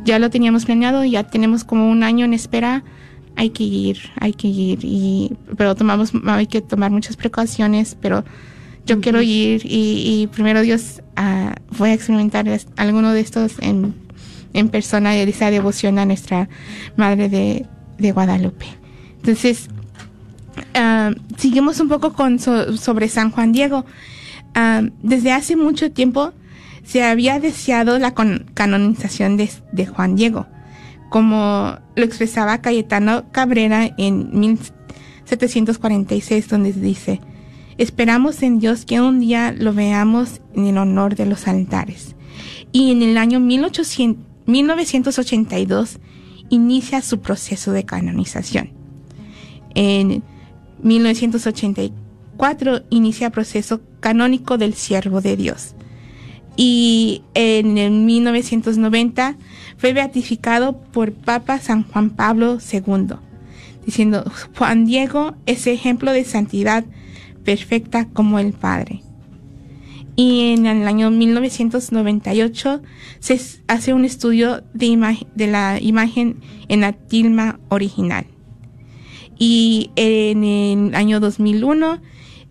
ya 0.05 0.17
lo 0.19 0.29
teníamos 0.29 0.65
planeado, 0.65 1.03
ya 1.03 1.25
tenemos 1.25 1.65
como 1.65 1.91
un 1.91 2.01
año 2.01 2.25
en 2.25 2.33
espera, 2.33 2.83
hay 3.35 3.49
que 3.49 3.63
ir, 3.63 3.97
hay 4.19 4.33
que 4.33 4.47
ir, 4.47 4.79
y, 4.81 5.33
pero 5.57 5.75
tomamos, 5.75 6.13
hay 6.25 6.47
que 6.47 6.61
tomar 6.61 6.91
muchas 6.91 7.17
precauciones, 7.17 7.97
pero 7.99 8.23
yo 8.85 9.01
quiero 9.01 9.21
ir 9.21 9.61
y, 9.65 10.27
primero 10.33 10.61
Dios 10.61 11.01
uh, 11.17 11.51
voy 11.77 11.89
a 11.89 11.93
experimentar 11.93 12.47
alguno 12.77 13.11
de 13.11 13.19
estos 13.19 13.59
en, 13.59 13.93
en 14.53 14.69
persona 14.69 15.11
de 15.11 15.23
esa 15.23 15.51
devoción 15.51 15.99
a 15.99 16.05
nuestra 16.05 16.49
Madre 16.95 17.29
de, 17.29 17.65
de 17.97 18.11
Guadalupe. 18.13 18.65
Entonces, 19.17 19.67
uh, 20.75 21.13
seguimos 21.37 21.79
un 21.81 21.89
poco 21.89 22.13
con 22.13 22.39
sobre 22.39 23.09
San 23.09 23.29
Juan 23.31 23.51
Diego. 23.51 23.85
Desde 25.01 25.31
hace 25.31 25.55
mucho 25.55 25.91
tiempo 25.91 26.33
se 26.83 27.03
había 27.03 27.39
deseado 27.39 27.99
la 27.99 28.13
canonización 28.13 29.37
de, 29.37 29.49
de, 29.71 29.85
Juan 29.85 30.15
Diego, 30.15 30.47
como 31.09 31.77
lo 31.95 32.03
expresaba 32.03 32.61
Cayetano 32.61 33.31
Cabrera 33.31 33.89
en 33.97 34.39
1746, 34.39 36.49
donde 36.49 36.73
dice, 36.73 37.21
Esperamos 37.79 38.43
en 38.43 38.59
Dios 38.59 38.83
que 38.83 38.99
un 38.99 39.21
día 39.21 39.55
lo 39.57 39.73
veamos 39.73 40.41
en 40.53 40.65
el 40.65 40.77
honor 40.77 41.15
de 41.15 41.25
los 41.25 41.47
altares. 41.47 42.17
Y 42.73 42.91
en 42.91 43.01
el 43.01 43.17
año 43.17 43.39
1982 43.39 45.99
inicia 46.49 47.01
su 47.01 47.21
proceso 47.21 47.71
de 47.71 47.85
canonización. 47.85 48.71
En 49.75 50.23
1984 50.83 52.08
inicia 52.89 53.27
el 53.27 53.33
proceso 53.33 53.81
canónico 53.99 54.57
del 54.57 54.73
siervo 54.73 55.21
de 55.21 55.35
Dios. 55.35 55.75
Y 56.55 57.23
en 57.33 57.77
el 57.77 57.91
1990 57.91 59.37
fue 59.77 59.93
beatificado 59.93 60.81
por 60.81 61.13
Papa 61.13 61.59
San 61.59 61.83
Juan 61.83 62.09
Pablo 62.09 62.57
II, 62.71 63.15
diciendo, 63.85 64.29
Juan 64.57 64.85
Diego 64.85 65.35
es 65.45 65.67
ejemplo 65.67 66.11
de 66.11 66.25
santidad 66.25 66.83
perfecta 67.43 68.09
como 68.09 68.39
el 68.39 68.53
Padre. 68.53 69.03
Y 70.15 70.53
en 70.53 70.65
el 70.65 70.85
año 70.85 71.11
1998 71.11 72.81
se 73.19 73.39
hace 73.67 73.93
un 73.93 74.03
estudio 74.03 74.63
de, 74.73 75.25
de 75.33 75.47
la 75.47 75.77
imagen 75.79 76.41
en 76.67 76.81
la 76.81 76.91
tilma 76.91 77.59
original. 77.69 78.25
Y 79.37 79.91
en 79.95 80.43
el 80.43 80.95
año 80.95 81.21
2001 81.21 82.01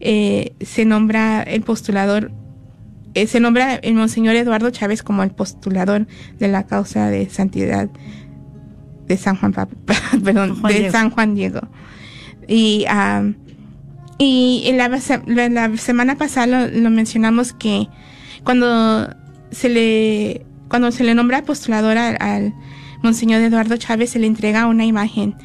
eh, 0.01 0.53
se 0.61 0.85
nombra 0.85 1.43
el 1.43 1.63
postulador, 1.63 2.33
eh, 3.15 3.27
se 3.27 3.41
nombra 3.41 3.77
el 3.77 3.95
Monseñor 3.95 4.37
Eduardo 4.37 4.71
Chávez 4.71 5.03
como 5.03 5.23
el 5.23 5.31
postulador 5.31 6.07
de 6.39 6.49
la 6.49 6.67
causa 6.67 7.09
de 7.09 7.29
santidad 7.31 7.89
de 9.07 9.17
San 9.17 9.37
Juan, 9.37 9.53
perdón, 10.25 10.63
de 10.63 10.91
San 10.91 11.11
Juan 11.11 11.35
Diego. 11.35 11.61
Y 12.47 12.85
y 14.19 14.73
la, 14.73 14.89
la 14.89 15.77
semana 15.77 16.17
pasada 16.17 16.69
lo, 16.69 16.91
mencionamos 16.91 17.53
que 17.53 17.89
cuando 18.43 19.15
se 19.53 19.69
le 19.69 20.45
cuando 20.69 20.91
se 20.91 21.05
le 21.05 21.15
nombra 21.15 21.43
postulador 21.43 21.97
al, 21.97 22.53
Monseñor 23.01 23.41
Eduardo 23.43 23.77
Chávez 23.77 24.11
se 24.11 24.19
le 24.19 24.27
entrega 24.27 24.67
una 24.67 24.85
imagen 24.85 25.37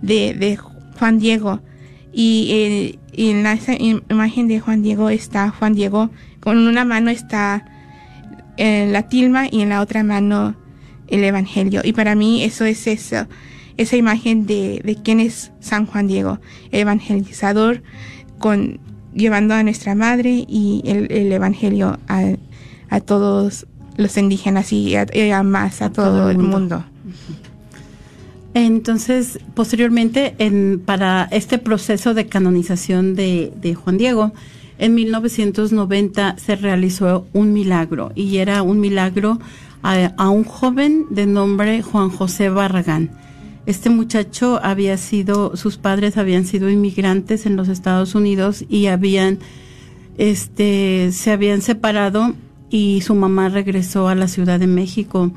de, 0.00 0.32
de 0.32 0.56
Juan 0.56 1.18
Diego 1.18 1.60
y, 2.12 2.98
en 3.14 3.42
la 3.42 3.58
imagen 4.08 4.48
de 4.48 4.60
Juan 4.60 4.82
Diego 4.82 5.10
está 5.10 5.50
Juan 5.50 5.74
Diego 5.74 6.10
con 6.40 6.58
una 6.66 6.84
mano 6.84 7.10
está 7.10 7.64
en 8.56 8.92
la 8.92 9.08
tilma 9.08 9.46
y 9.50 9.60
en 9.60 9.68
la 9.68 9.80
otra 9.80 10.02
mano 10.02 10.56
el 11.08 11.22
Evangelio. 11.24 11.82
Y 11.84 11.92
para 11.92 12.14
mí 12.14 12.42
eso 12.42 12.64
es 12.64 12.86
eso 12.86 13.26
esa 13.76 13.96
imagen 13.96 14.46
de, 14.46 14.80
de 14.84 14.96
quién 14.96 15.20
es 15.20 15.52
San 15.60 15.86
Juan 15.86 16.06
Diego 16.06 16.40
evangelizador 16.70 17.82
con 18.38 18.80
llevando 19.14 19.54
a 19.54 19.62
nuestra 19.62 19.94
madre 19.94 20.44
y 20.48 20.82
el, 20.84 21.32
Evangelio 21.32 21.98
a, 22.08 23.00
todos 23.00 23.66
los 23.96 24.16
indígenas 24.16 24.72
y 24.72 24.94
a, 24.96 25.42
más 25.42 25.82
a, 25.82 25.90
todo, 25.90 26.30
el 26.30 26.38
mundo. 26.38 26.84
Entonces, 28.54 29.38
posteriormente, 29.54 30.34
en, 30.38 30.82
para 30.84 31.28
este 31.30 31.58
proceso 31.58 32.12
de 32.14 32.26
canonización 32.26 33.14
de, 33.14 33.52
de 33.60 33.74
Juan 33.74 33.96
Diego, 33.96 34.32
en 34.78 34.94
1990 34.94 36.36
se 36.38 36.56
realizó 36.56 37.26
un 37.32 37.52
milagro 37.52 38.12
y 38.14 38.38
era 38.38 38.62
un 38.62 38.80
milagro 38.80 39.38
a, 39.82 40.12
a, 40.16 40.28
un 40.28 40.44
joven 40.44 41.06
de 41.10 41.26
nombre 41.26 41.82
Juan 41.82 42.10
José 42.10 42.48
Barragán. 42.48 43.10
Este 43.64 43.90
muchacho 43.90 44.58
había 44.62 44.96
sido, 44.96 45.56
sus 45.56 45.76
padres 45.76 46.16
habían 46.16 46.44
sido 46.44 46.68
inmigrantes 46.68 47.46
en 47.46 47.56
los 47.56 47.68
Estados 47.68 48.14
Unidos 48.14 48.64
y 48.68 48.86
habían, 48.86 49.38
este, 50.18 51.10
se 51.12 51.30
habían 51.30 51.62
separado 51.62 52.34
y 52.70 53.02
su 53.02 53.14
mamá 53.14 53.48
regresó 53.50 54.08
a 54.08 54.14
la 54.14 54.26
Ciudad 54.26 54.58
de 54.58 54.66
México. 54.66 55.30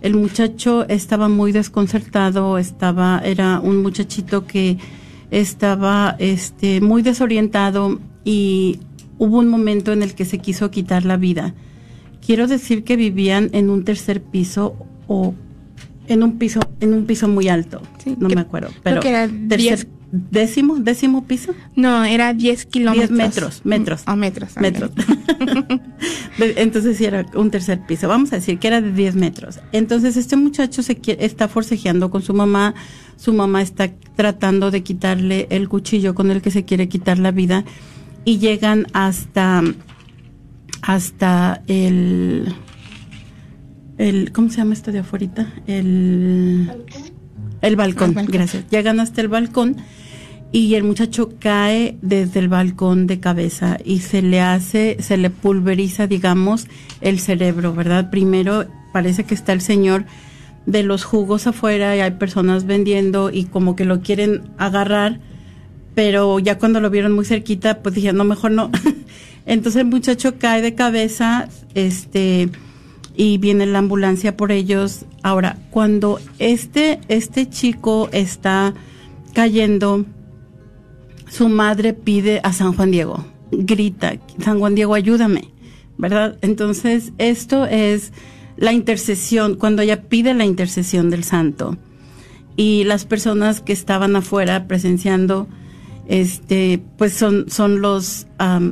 El 0.00 0.14
muchacho 0.14 0.86
estaba 0.88 1.28
muy 1.28 1.52
desconcertado, 1.52 2.58
estaba, 2.58 3.20
era 3.24 3.60
un 3.60 3.82
muchachito 3.82 4.46
que 4.46 4.78
estaba, 5.30 6.16
este, 6.18 6.80
muy 6.80 7.02
desorientado 7.02 7.98
y 8.24 8.78
hubo 9.18 9.38
un 9.38 9.48
momento 9.48 9.92
en 9.92 10.02
el 10.02 10.14
que 10.14 10.24
se 10.24 10.38
quiso 10.38 10.70
quitar 10.70 11.04
la 11.04 11.16
vida. 11.16 11.54
Quiero 12.24 12.46
decir 12.46 12.84
que 12.84 12.96
vivían 12.96 13.50
en 13.52 13.70
un 13.70 13.84
tercer 13.84 14.22
piso 14.22 14.76
o 15.06 15.34
en 16.06 16.22
un 16.22 16.38
piso, 16.38 16.60
en 16.80 16.94
un 16.94 17.04
piso 17.06 17.28
muy 17.28 17.48
alto. 17.48 17.82
Sí, 18.02 18.16
no 18.18 18.28
me 18.28 18.40
acuerdo, 18.40 18.70
pero 18.82 19.00
que 19.00 19.08
era 19.10 19.28
tercer, 19.48 19.88
décimo, 20.10 20.76
décimo 20.76 21.24
piso. 21.24 21.54
No, 21.76 22.04
era 22.04 22.32
10 22.32 22.66
kilómetros. 22.66 23.10
10 23.10 23.18
metros, 23.18 23.60
metros. 23.64 24.02
O 24.06 24.16
metros. 24.16 24.56
Metros. 24.56 24.90
Entonces 26.38 26.96
sí 26.96 27.04
era 27.04 27.26
un 27.34 27.50
tercer 27.50 27.80
piso. 27.86 28.08
Vamos 28.08 28.32
a 28.32 28.36
decir 28.36 28.58
que 28.58 28.68
era 28.68 28.80
de 28.80 28.92
10 28.92 29.16
metros. 29.16 29.60
Entonces 29.72 30.16
este 30.16 30.36
muchacho 30.36 30.82
se 30.82 30.96
quiere, 30.96 31.24
está 31.24 31.48
forcejeando 31.48 32.10
con 32.10 32.22
su 32.22 32.34
mamá. 32.34 32.74
Su 33.16 33.32
mamá 33.32 33.62
está 33.62 33.90
tratando 34.16 34.70
de 34.70 34.82
quitarle 34.82 35.46
el 35.50 35.68
cuchillo 35.68 36.14
con 36.14 36.30
el 36.30 36.40
que 36.40 36.50
se 36.50 36.64
quiere 36.64 36.88
quitar 36.88 37.18
la 37.18 37.30
vida 37.32 37.64
y 38.24 38.38
llegan 38.38 38.86
hasta 38.92 39.62
hasta 40.82 41.62
el 41.66 42.54
el 43.98 44.30
¿cómo 44.32 44.48
se 44.50 44.58
llama 44.58 44.74
esto 44.74 44.92
de 44.92 45.00
afuera? 45.00 45.52
El 45.66 46.70
el 47.60 47.76
balcón, 47.76 48.14
gracias. 48.28 48.64
Llegan 48.70 49.00
hasta 49.00 49.20
el 49.20 49.28
balcón 49.28 49.76
y 50.50 50.74
el 50.74 50.84
muchacho 50.84 51.30
cae 51.38 51.96
desde 52.02 52.40
el 52.40 52.48
balcón 52.48 53.06
de 53.06 53.20
cabeza 53.20 53.78
y 53.84 54.00
se 54.00 54.22
le 54.22 54.40
hace, 54.40 54.96
se 55.00 55.16
le 55.16 55.30
pulveriza, 55.30 56.06
digamos, 56.06 56.66
el 57.00 57.20
cerebro, 57.20 57.74
¿verdad? 57.74 58.10
Primero 58.10 58.66
parece 58.92 59.24
que 59.24 59.34
está 59.34 59.52
el 59.52 59.60
señor 59.60 60.06
de 60.66 60.82
los 60.82 61.04
jugos 61.04 61.46
afuera 61.46 61.96
y 61.96 62.00
hay 62.00 62.12
personas 62.12 62.64
vendiendo 62.64 63.30
y 63.30 63.44
como 63.44 63.76
que 63.76 63.84
lo 63.84 64.00
quieren 64.00 64.42
agarrar 64.58 65.20
pero 65.98 66.38
ya 66.38 66.58
cuando 66.58 66.78
lo 66.78 66.90
vieron 66.90 67.10
muy 67.10 67.24
cerquita, 67.24 67.82
pues 67.82 67.96
dije, 67.96 68.12
no, 68.12 68.22
mejor 68.22 68.52
no. 68.52 68.70
Entonces 69.46 69.80
el 69.80 69.88
muchacho 69.88 70.38
cae 70.38 70.62
de 70.62 70.76
cabeza, 70.76 71.48
este, 71.74 72.50
y 73.16 73.38
viene 73.38 73.66
la 73.66 73.80
ambulancia 73.80 74.36
por 74.36 74.52
ellos. 74.52 75.06
Ahora, 75.24 75.58
cuando 75.72 76.20
este, 76.38 77.00
este 77.08 77.50
chico 77.50 78.08
está 78.12 78.74
cayendo, 79.34 80.04
su 81.30 81.48
madre 81.48 81.92
pide 81.92 82.40
a 82.42 82.52
San 82.52 82.72
Juan 82.74 82.90
Diego, 82.90 83.24
grita, 83.50 84.18
San 84.42 84.58
Juan 84.58 84.74
Diego, 84.74 84.94
ayúdame, 84.94 85.48
¿verdad? 85.96 86.38
Entonces, 86.42 87.12
esto 87.18 87.66
es 87.66 88.12
la 88.56 88.72
intercesión, 88.72 89.54
cuando 89.54 89.82
ella 89.82 90.08
pide 90.08 90.34
la 90.34 90.44
intercesión 90.44 91.10
del 91.10 91.24
santo. 91.24 91.76
Y 92.56 92.82
las 92.84 93.04
personas 93.04 93.60
que 93.60 93.72
estaban 93.72 94.16
afuera 94.16 94.66
presenciando, 94.66 95.46
este, 96.08 96.82
pues 96.96 97.12
son, 97.12 97.48
son 97.50 97.80
los 97.80 98.26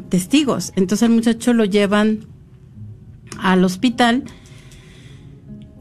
testigos. 0.08 0.72
Entonces 0.74 1.08
el 1.08 1.14
muchacho 1.14 1.52
lo 1.52 1.64
llevan 1.64 2.26
al 3.38 3.64
hospital 3.64 4.24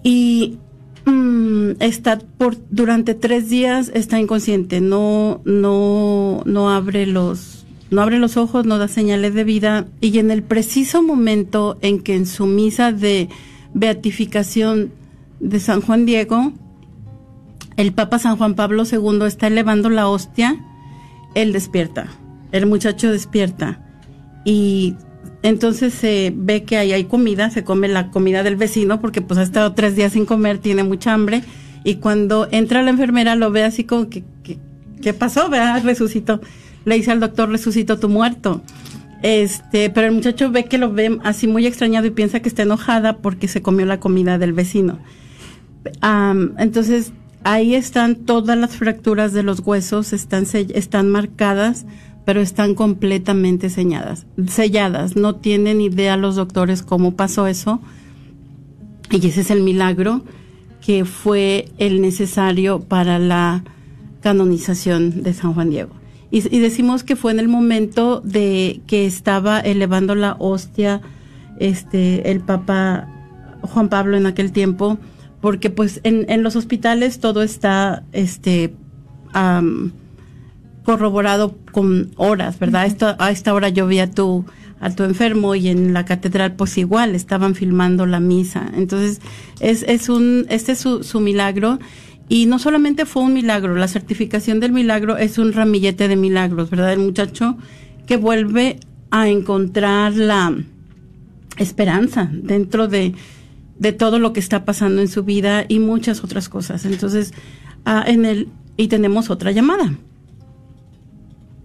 y 0.03 0.59
mm, 1.05 1.81
está 1.81 2.19
por 2.19 2.57
durante 2.69 3.13
tres 3.13 3.49
días 3.49 3.91
está 3.93 4.19
inconsciente, 4.19 4.81
no, 4.81 5.41
no, 5.45 6.41
no 6.45 6.69
abre 6.69 7.05
los, 7.05 7.65
no 7.91 8.01
abre 8.01 8.19
los 8.19 8.37
ojos, 8.37 8.65
no 8.65 8.77
da 8.77 8.87
señales 8.87 9.33
de 9.33 9.43
vida. 9.43 9.87
Y 10.01 10.17
en 10.19 10.31
el 10.31 10.43
preciso 10.43 11.03
momento 11.03 11.77
en 11.81 12.01
que 12.01 12.15
en 12.15 12.25
su 12.25 12.45
misa 12.45 12.91
de 12.91 13.29
beatificación 13.73 14.91
de 15.39 15.59
San 15.59 15.81
Juan 15.81 16.05
Diego, 16.05 16.53
el 17.77 17.93
Papa 17.93 18.19
San 18.19 18.37
Juan 18.37 18.55
Pablo 18.55 18.83
II 18.89 19.25
está 19.25 19.47
elevando 19.47 19.89
la 19.89 20.07
hostia 20.07 20.59
él 21.35 21.51
despierta, 21.51 22.07
el 22.51 22.65
muchacho 22.65 23.11
despierta. 23.11 23.81
Y 24.45 24.95
entonces 25.45 25.93
se 25.93 26.33
ve 26.35 26.63
que 26.63 26.75
ahí 26.75 26.91
hay 26.91 27.03
comida, 27.03 27.51
se 27.51 27.63
come 27.63 27.87
la 27.87 28.09
comida 28.09 28.41
del 28.41 28.55
vecino 28.55 28.99
porque 28.99 29.21
pues 29.21 29.37
ha 29.37 29.43
estado 29.43 29.73
tres 29.73 29.95
días 29.95 30.13
sin 30.13 30.25
comer, 30.25 30.57
tiene 30.57 30.83
mucha 30.83 31.13
hambre 31.13 31.43
y 31.83 31.97
cuando 31.97 32.47
entra 32.49 32.81
la 32.81 32.89
enfermera 32.89 33.35
lo 33.35 33.51
ve 33.51 33.63
así 33.63 33.83
como 33.83 34.09
que, 34.09 34.23
¿qué 35.03 35.13
pasó? 35.13 35.47
Vea, 35.47 35.79
resucitó. 35.81 36.41
Le 36.83 36.95
dice 36.95 37.11
al 37.11 37.19
doctor, 37.19 37.47
resucitó 37.49 37.99
tu 37.99 38.09
muerto. 38.09 38.63
Este, 39.21 39.91
pero 39.91 40.07
el 40.07 40.13
muchacho 40.13 40.49
ve 40.49 40.65
que 40.65 40.79
lo 40.79 40.91
ve 40.91 41.19
así 41.23 41.47
muy 41.47 41.67
extrañado 41.67 42.07
y 42.07 42.09
piensa 42.09 42.39
que 42.39 42.49
está 42.49 42.63
enojada 42.63 43.17
porque 43.17 43.47
se 43.47 43.61
comió 43.61 43.85
la 43.85 43.99
comida 43.99 44.39
del 44.39 44.53
vecino. 44.53 44.97
entonces 46.57 47.13
ahí 47.43 47.75
están 47.75 48.15
todas 48.15 48.57
las 48.57 48.77
fracturas 48.77 49.31
de 49.31 49.43
los 49.43 49.59
huesos, 49.59 50.11
están, 50.11 50.47
están 50.53 51.09
marcadas, 51.09 51.85
pero 52.25 52.41
están 52.41 52.73
completamente 52.73 53.69
selladas, 53.69 54.25
selladas. 54.47 55.15
No 55.15 55.35
tienen 55.35 55.79
idea 55.79 56.17
los 56.17 56.35
doctores 56.35 56.81
cómo 56.81 57.15
pasó 57.15 57.47
eso. 57.47 57.79
Y 59.11 59.27
ese 59.27 59.41
es 59.41 59.51
el 59.51 59.61
milagro 59.61 60.23
que 60.83 61.05
fue 61.05 61.69
el 61.77 62.01
necesario 62.01 62.79
para 62.81 63.19
la 63.19 63.63
canonización 64.21 65.21
de 65.21 65.33
San 65.33 65.53
Juan 65.53 65.69
Diego. 65.69 65.91
Y, 66.31 66.41
decimos 66.41 67.03
que 67.03 67.15
fue 67.15 67.31
en 67.31 67.39
el 67.39 67.47
momento 67.47 68.21
de 68.21 68.81
que 68.87 69.05
estaba 69.05 69.59
elevando 69.59 70.15
la 70.15 70.35
hostia 70.39 71.01
este 71.59 72.31
el 72.31 72.41
Papa 72.41 73.07
Juan 73.61 73.87
Pablo 73.87 74.17
en 74.17 74.25
aquel 74.25 74.51
tiempo 74.51 74.97
porque 75.39 75.69
pues 75.69 76.01
en, 76.03 76.25
en 76.27 76.43
los 76.43 76.57
hospitales 76.57 77.19
todo 77.19 77.41
está 77.41 78.03
este 78.11 78.73
corroborado 80.85 81.57
con 81.71 82.11
horas, 82.15 82.57
¿verdad? 82.59 82.85
Esto, 82.85 83.15
a 83.19 83.31
esta 83.31 83.53
hora 83.53 83.69
yo 83.69 83.87
vi 83.87 83.99
a 83.99 84.09
tu, 84.09 84.45
a 84.79 84.91
tu 84.91 85.03
enfermo 85.03 85.55
y 85.55 85.67
en 85.67 85.93
la 85.93 86.05
catedral 86.05 86.53
pues 86.53 86.77
igual 86.77 87.15
estaban 87.15 87.55
filmando 87.55 88.05
la 88.05 88.19
misa. 88.19 88.71
Entonces 88.75 89.19
es, 89.59 89.83
es 89.83 90.07
un, 90.09 90.45
este 90.49 90.73
es 90.73 90.79
su, 90.79 91.03
su 91.03 91.19
milagro 91.19 91.79
y 92.29 92.45
no 92.45 92.59
solamente 92.59 93.05
fue 93.05 93.23
un 93.23 93.33
milagro, 93.33 93.75
la 93.75 93.87
certificación 93.87 94.59
del 94.59 94.71
milagro 94.71 95.17
es 95.17 95.37
un 95.37 95.53
ramillete 95.53 96.07
de 96.07 96.15
milagros, 96.15 96.69
¿verdad? 96.69 96.93
El 96.93 96.99
muchacho 96.99 97.57
que 98.07 98.17
vuelve 98.17 98.79
a 99.11 99.27
encontrar 99.27 100.13
la 100.13 100.55
esperanza 101.57 102.29
dentro 102.31 102.87
de, 102.87 103.13
de 103.79 103.91
todo 103.91 104.19
lo 104.19 104.33
que 104.33 104.39
está 104.39 104.65
pasando 104.65 105.01
en 105.01 105.07
su 105.07 105.23
vida 105.23 105.65
y 105.67 105.79
muchas 105.79 106.23
otras 106.23 106.49
cosas. 106.49 106.85
Entonces, 106.85 107.33
ah, 107.85 108.03
en 108.07 108.25
el 108.25 108.49
y 108.77 108.87
tenemos 108.87 109.29
otra 109.29 109.51
llamada. 109.51 109.95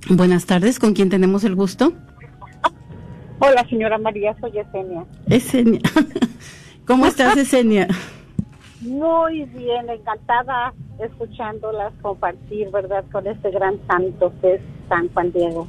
Buenas 0.09 0.47
tardes, 0.47 0.79
¿con 0.79 0.95
quién 0.95 1.11
tenemos 1.11 1.45
el 1.45 1.55
gusto? 1.55 1.93
Hola, 3.39 3.67
señora 3.69 3.99
María, 3.99 4.37
soy 4.41 4.59
Esenia. 4.59 5.05
Esenia. 5.29 5.81
¿Cómo 6.87 7.07
estás, 7.07 7.37
Esenia? 7.37 7.89
Muy 8.81 9.45
bien, 9.45 9.89
encantada 9.89 10.73
escuchándolas 10.99 11.93
compartir, 12.03 12.71
¿verdad?, 12.71 13.05
con 13.13 13.27
este 13.27 13.51
gran 13.51 13.79
santo 13.87 14.33
que 14.41 14.55
es 14.55 14.61
San 14.89 15.09
Juan 15.13 15.33
Diego. 15.33 15.67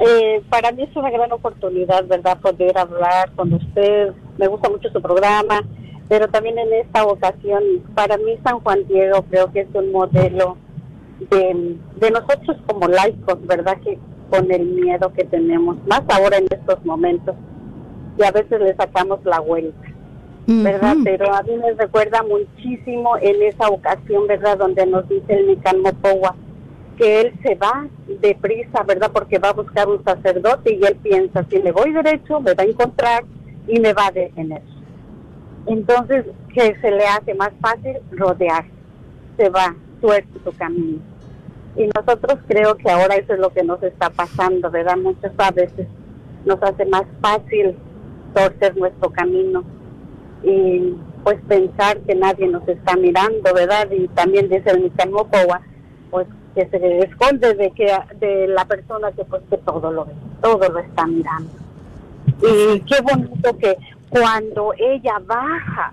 Eh, 0.00 0.42
para 0.48 0.72
mí 0.72 0.82
es 0.82 0.94
una 0.96 1.10
gran 1.10 1.32
oportunidad, 1.32 2.06
¿verdad?, 2.06 2.38
poder 2.40 2.76
hablar 2.76 3.30
con 3.36 3.52
usted. 3.52 4.12
Me 4.38 4.46
gusta 4.48 4.68
mucho 4.68 4.90
su 4.90 5.00
programa, 5.00 5.62
pero 6.08 6.28
también 6.28 6.58
en 6.58 6.72
esta 6.72 7.04
ocasión, 7.04 7.62
para 7.94 8.16
mí 8.16 8.36
San 8.42 8.60
Juan 8.60 8.86
Diego 8.88 9.22
creo 9.30 9.52
que 9.52 9.60
es 9.60 9.68
un 9.74 9.92
modelo 9.92 10.56
de, 11.18 11.76
de 11.96 12.10
nosotros 12.10 12.56
como 12.66 12.88
laicos, 12.88 13.44
¿verdad?, 13.46 13.78
que 13.82 13.98
con 14.30 14.50
el 14.52 14.66
miedo 14.66 15.12
que 15.12 15.24
tenemos, 15.24 15.76
más 15.86 16.02
ahora 16.08 16.36
en 16.36 16.46
estos 16.50 16.84
momentos, 16.84 17.34
y 18.18 18.24
a 18.24 18.30
veces 18.30 18.60
le 18.60 18.74
sacamos 18.76 19.24
la 19.24 19.40
vuelta. 19.40 19.88
¿verdad? 20.50 20.96
Pero 21.04 21.34
a 21.34 21.42
mí 21.42 21.58
me 21.58 21.74
recuerda 21.74 22.22
muchísimo 22.22 23.18
en 23.20 23.42
esa 23.42 23.68
ocasión, 23.68 24.26
¿verdad? 24.26 24.56
Donde 24.56 24.86
nos 24.86 25.06
dice 25.06 25.34
el 25.34 25.46
Nican 25.46 25.82
Mopowa, 25.82 26.34
que 26.96 27.20
él 27.20 27.34
se 27.42 27.54
va 27.54 27.86
deprisa, 28.20 28.82
¿verdad? 28.84 29.10
Porque 29.12 29.38
va 29.38 29.50
a 29.50 29.52
buscar 29.52 29.88
un 29.88 30.02
sacerdote 30.02 30.74
y 30.74 30.84
él 30.86 30.96
piensa, 31.02 31.44
si 31.50 31.58
me 31.58 31.70
voy 31.70 31.92
derecho, 31.92 32.40
me 32.40 32.54
va 32.54 32.62
a 32.62 32.66
encontrar 32.66 33.24
y 33.66 33.78
me 33.78 33.92
va 33.92 34.06
a 34.06 34.10
detener. 34.10 34.62
Entonces, 35.66 36.24
que 36.54 36.74
se 36.80 36.90
le 36.92 37.04
hace 37.04 37.34
más 37.34 37.50
fácil 37.60 37.98
rodear, 38.12 38.64
se 39.36 39.50
va, 39.50 39.76
tu 40.00 40.52
camino. 40.52 40.98
Y 41.76 41.88
nosotros 41.94 42.38
creo 42.48 42.76
que 42.76 42.90
ahora 42.90 43.16
eso 43.16 43.34
es 43.34 43.40
lo 43.40 43.50
que 43.50 43.62
nos 43.62 43.82
está 43.82 44.10
pasando, 44.10 44.70
¿verdad? 44.70 44.96
Muchas 44.96 45.32
veces 45.54 45.86
nos 46.44 46.62
hace 46.62 46.84
más 46.86 47.04
fácil 47.20 47.76
torcer 48.34 48.76
nuestro 48.76 49.10
camino 49.10 49.64
y 50.42 50.94
pues 51.24 51.38
pensar 51.48 51.98
que 52.00 52.14
nadie 52.14 52.48
nos 52.48 52.66
está 52.68 52.96
mirando, 52.96 53.52
¿verdad? 53.54 53.88
Y 53.90 54.08
también 54.08 54.48
dice 54.48 54.70
el 54.70 54.82
Nicamocoa, 54.84 55.60
pues 56.10 56.26
que 56.54 56.66
se 56.66 56.98
esconde 57.00 57.54
de 57.54 57.70
que 57.72 57.92
de 58.18 58.48
la 58.48 58.64
persona 58.64 59.12
que 59.12 59.24
pues 59.24 59.42
que 59.50 59.58
todo 59.58 59.92
lo 59.92 60.06
ve, 60.06 60.12
todo 60.42 60.68
lo 60.68 60.78
está 60.78 61.06
mirando. 61.06 61.50
Y 62.42 62.80
qué 62.80 63.00
bonito 63.02 63.56
que 63.58 63.76
cuando 64.08 64.72
ella 64.78 65.20
baja, 65.24 65.92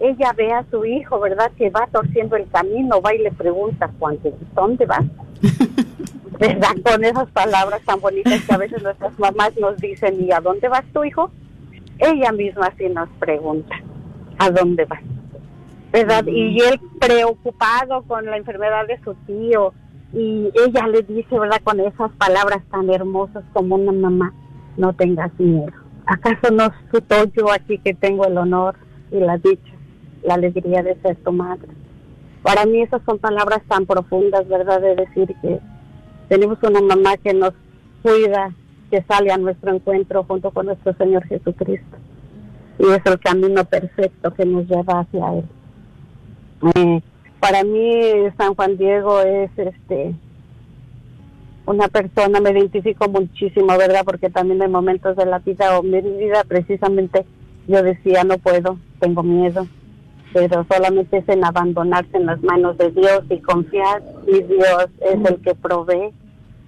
ella 0.00 0.32
ve 0.36 0.52
a 0.52 0.64
su 0.70 0.84
hijo, 0.84 1.20
¿verdad? 1.20 1.52
Que 1.56 1.70
va 1.70 1.86
torciendo 1.92 2.36
el 2.36 2.48
camino, 2.48 3.00
va 3.02 3.14
y 3.14 3.18
le 3.18 3.30
pregunta, 3.30 3.90
Juan, 3.98 4.18
¿dónde 4.54 4.86
vas? 4.86 5.04
¿Verdad? 6.40 6.74
Con 6.82 7.04
esas 7.04 7.30
palabras 7.32 7.82
tan 7.84 8.00
bonitas 8.00 8.40
que 8.46 8.54
a 8.54 8.58
veces 8.58 8.82
nuestras 8.82 9.18
mamás 9.18 9.52
nos 9.58 9.76
dicen, 9.76 10.24
¿y 10.24 10.32
a 10.32 10.40
dónde 10.40 10.68
vas 10.68 10.84
tu 10.92 11.04
hijo? 11.04 11.30
Ella 11.98 12.32
misma 12.32 12.72
sí 12.78 12.88
nos 12.88 13.10
pregunta, 13.18 13.76
¿a 14.38 14.50
dónde 14.50 14.86
vas? 14.86 15.02
¿Verdad? 15.92 16.24
Y 16.26 16.60
él 16.60 16.80
preocupado 16.98 18.02
con 18.04 18.24
la 18.24 18.38
enfermedad 18.38 18.86
de 18.86 18.98
su 19.04 19.14
tío, 19.26 19.74
y 20.12 20.50
ella 20.66 20.86
le 20.88 21.02
dice, 21.02 21.38
¿verdad? 21.38 21.60
Con 21.62 21.78
esas 21.80 22.10
palabras 22.12 22.62
tan 22.70 22.90
hermosas 22.90 23.44
como 23.52 23.76
una 23.76 23.92
mamá, 23.92 24.32
no 24.76 24.92
tengas 24.94 25.30
miedo. 25.38 25.72
¿Acaso 26.06 26.50
no 26.52 26.72
soy 26.90 27.32
yo 27.36 27.52
aquí 27.52 27.78
que 27.78 27.94
tengo 27.94 28.26
el 28.26 28.36
honor 28.36 28.76
y 29.12 29.20
la 29.20 29.36
dicha, 29.38 29.69
la 30.22 30.34
alegría 30.34 30.82
de 30.82 30.96
ser 31.02 31.16
tu 31.16 31.32
madre? 31.32 31.68
Para 32.42 32.64
mí 32.66 32.82
esas 32.82 33.02
son 33.04 33.18
palabras 33.18 33.62
tan 33.68 33.86
profundas, 33.86 34.48
¿verdad? 34.48 34.80
De 34.80 34.96
decir 34.96 35.34
que 35.42 35.60
tenemos 36.28 36.58
una 36.62 36.80
mamá 36.80 37.16
que 37.18 37.34
nos 37.34 37.52
cuida, 38.02 38.54
que 38.90 39.02
sale 39.02 39.30
a 39.30 39.36
nuestro 39.36 39.74
encuentro 39.74 40.24
junto 40.24 40.50
con 40.50 40.66
nuestro 40.66 40.94
Señor 40.94 41.26
Jesucristo. 41.26 41.96
Y 42.78 42.84
es 42.84 43.04
el 43.04 43.18
camino 43.18 43.64
perfecto 43.64 44.32
que 44.32 44.46
nos 44.46 44.66
lleva 44.66 45.00
hacia 45.00 45.34
Él. 45.34 45.44
Eh, 46.74 47.00
para 47.40 47.64
mí 47.64 48.00
San 48.36 48.54
Juan 48.54 48.76
Diego 48.76 49.20
es 49.20 49.50
este 49.56 50.14
una 51.66 51.88
persona, 51.88 52.40
me 52.40 52.50
identifico 52.50 53.08
muchísimo, 53.08 53.76
¿verdad? 53.78 54.02
Porque 54.04 54.28
también 54.28 54.60
en 54.62 54.72
momentos 54.72 55.16
de 55.16 55.26
la 55.26 55.38
vida 55.38 55.78
o 55.78 55.82
mi 55.82 56.00
vida 56.00 56.42
precisamente 56.46 57.24
yo 57.68 57.82
decía, 57.82 58.24
no 58.24 58.38
puedo, 58.38 58.78
tengo 58.98 59.22
miedo, 59.22 59.66
pero 60.32 60.66
solamente 60.70 61.18
es 61.18 61.28
en 61.28 61.44
abandonarse 61.44 62.16
en 62.16 62.26
las 62.26 62.42
manos 62.42 62.78
de 62.78 62.90
Dios 62.90 63.22
y 63.28 63.38
confiar, 63.40 64.02
y 64.26 64.42
Dios 64.42 64.86
es 65.00 65.30
el 65.30 65.40
que 65.42 65.54
provee, 65.54 66.12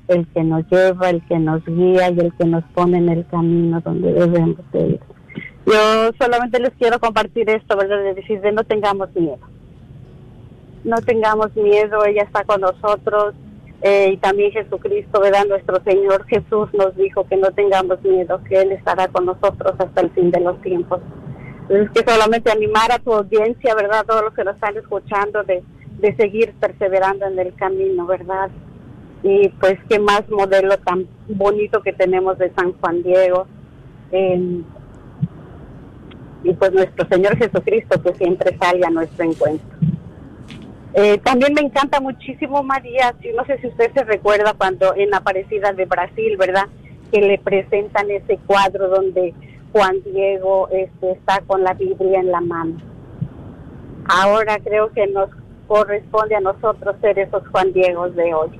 el 0.08 0.26
que 0.28 0.44
nos 0.44 0.68
lleva, 0.70 1.10
el 1.10 1.24
que 1.26 1.38
nos 1.38 1.64
guía 1.64 2.10
y 2.10 2.18
el 2.18 2.32
que 2.34 2.44
nos 2.44 2.64
pone 2.74 2.98
en 2.98 3.08
el 3.08 3.26
camino 3.26 3.80
donde 3.80 4.12
debemos 4.12 4.58
ir. 4.74 5.00
Yo 5.66 6.10
solamente 6.18 6.58
les 6.58 6.72
quiero 6.72 6.98
compartir 6.98 7.48
esto, 7.48 7.76
¿verdad? 7.76 8.02
De 8.02 8.14
decir, 8.14 8.40
de 8.40 8.52
no 8.52 8.64
tengamos 8.64 9.14
miedo. 9.14 9.38
No 10.84 10.96
tengamos 10.96 11.54
miedo, 11.54 12.04
ella 12.04 12.24
está 12.24 12.42
con 12.44 12.60
nosotros, 12.60 13.34
eh, 13.82 14.10
y 14.12 14.16
también 14.16 14.52
Jesucristo, 14.52 15.20
¿verdad? 15.20 15.44
Nuestro 15.48 15.82
Señor 15.82 16.24
Jesús 16.26 16.68
nos 16.72 16.94
dijo 16.96 17.26
que 17.26 17.36
no 17.36 17.50
tengamos 17.50 18.00
miedo, 18.02 18.40
que 18.48 18.62
Él 18.62 18.72
estará 18.72 19.08
con 19.08 19.26
nosotros 19.26 19.74
hasta 19.76 20.00
el 20.00 20.10
fin 20.10 20.30
de 20.30 20.40
los 20.40 20.60
tiempos. 20.62 21.00
Entonces, 21.62 21.90
que 21.90 22.10
solamente 22.10 22.50
animar 22.50 22.92
a 22.92 22.98
tu 22.98 23.12
audiencia, 23.12 23.74
¿verdad? 23.74 24.04
Todos 24.06 24.22
los 24.24 24.34
que 24.34 24.44
nos 24.44 24.54
están 24.54 24.76
escuchando, 24.76 25.42
de, 25.44 25.62
de 26.00 26.16
seguir 26.16 26.52
perseverando 26.60 27.26
en 27.26 27.38
el 27.38 27.54
camino, 27.54 28.06
¿verdad? 28.06 28.50
Y 29.22 29.48
pues, 29.60 29.78
qué 29.88 29.98
más 29.98 30.28
modelo 30.28 30.76
tan 30.78 31.06
bonito 31.28 31.82
que 31.82 31.92
tenemos 31.92 32.38
de 32.38 32.52
San 32.54 32.72
Juan 32.74 33.02
Diego. 33.02 33.46
y 36.44 36.52
pues 36.54 36.72
nuestro 36.72 37.08
Señor 37.08 37.36
Jesucristo 37.36 38.02
que 38.02 38.14
siempre 38.14 38.56
sale 38.58 38.84
a 38.84 38.90
nuestro 38.90 39.24
encuentro. 39.24 39.78
Eh, 40.94 41.18
también 41.18 41.54
me 41.54 41.62
encanta 41.62 42.00
muchísimo 42.00 42.62
María, 42.62 43.14
no 43.34 43.46
sé 43.46 43.58
si 43.58 43.68
usted 43.68 43.92
se 43.94 44.04
recuerda 44.04 44.52
cuando 44.52 44.94
en 44.94 45.14
Aparecida 45.14 45.72
de 45.72 45.86
Brasil, 45.86 46.36
¿verdad? 46.36 46.66
Que 47.10 47.20
le 47.22 47.38
presentan 47.38 48.10
ese 48.10 48.36
cuadro 48.46 48.88
donde 48.88 49.32
Juan 49.72 50.02
Diego 50.04 50.68
este, 50.70 51.12
está 51.12 51.40
con 51.46 51.62
la 51.62 51.74
Biblia 51.74 52.20
en 52.20 52.30
la 52.30 52.40
mano. 52.40 52.76
Ahora 54.08 54.58
creo 54.62 54.90
que 54.92 55.06
nos 55.06 55.30
corresponde 55.66 56.34
a 56.34 56.40
nosotros 56.40 56.96
ser 57.00 57.18
esos 57.18 57.46
Juan 57.48 57.72
Diegos 57.72 58.14
de 58.14 58.34
hoy, 58.34 58.50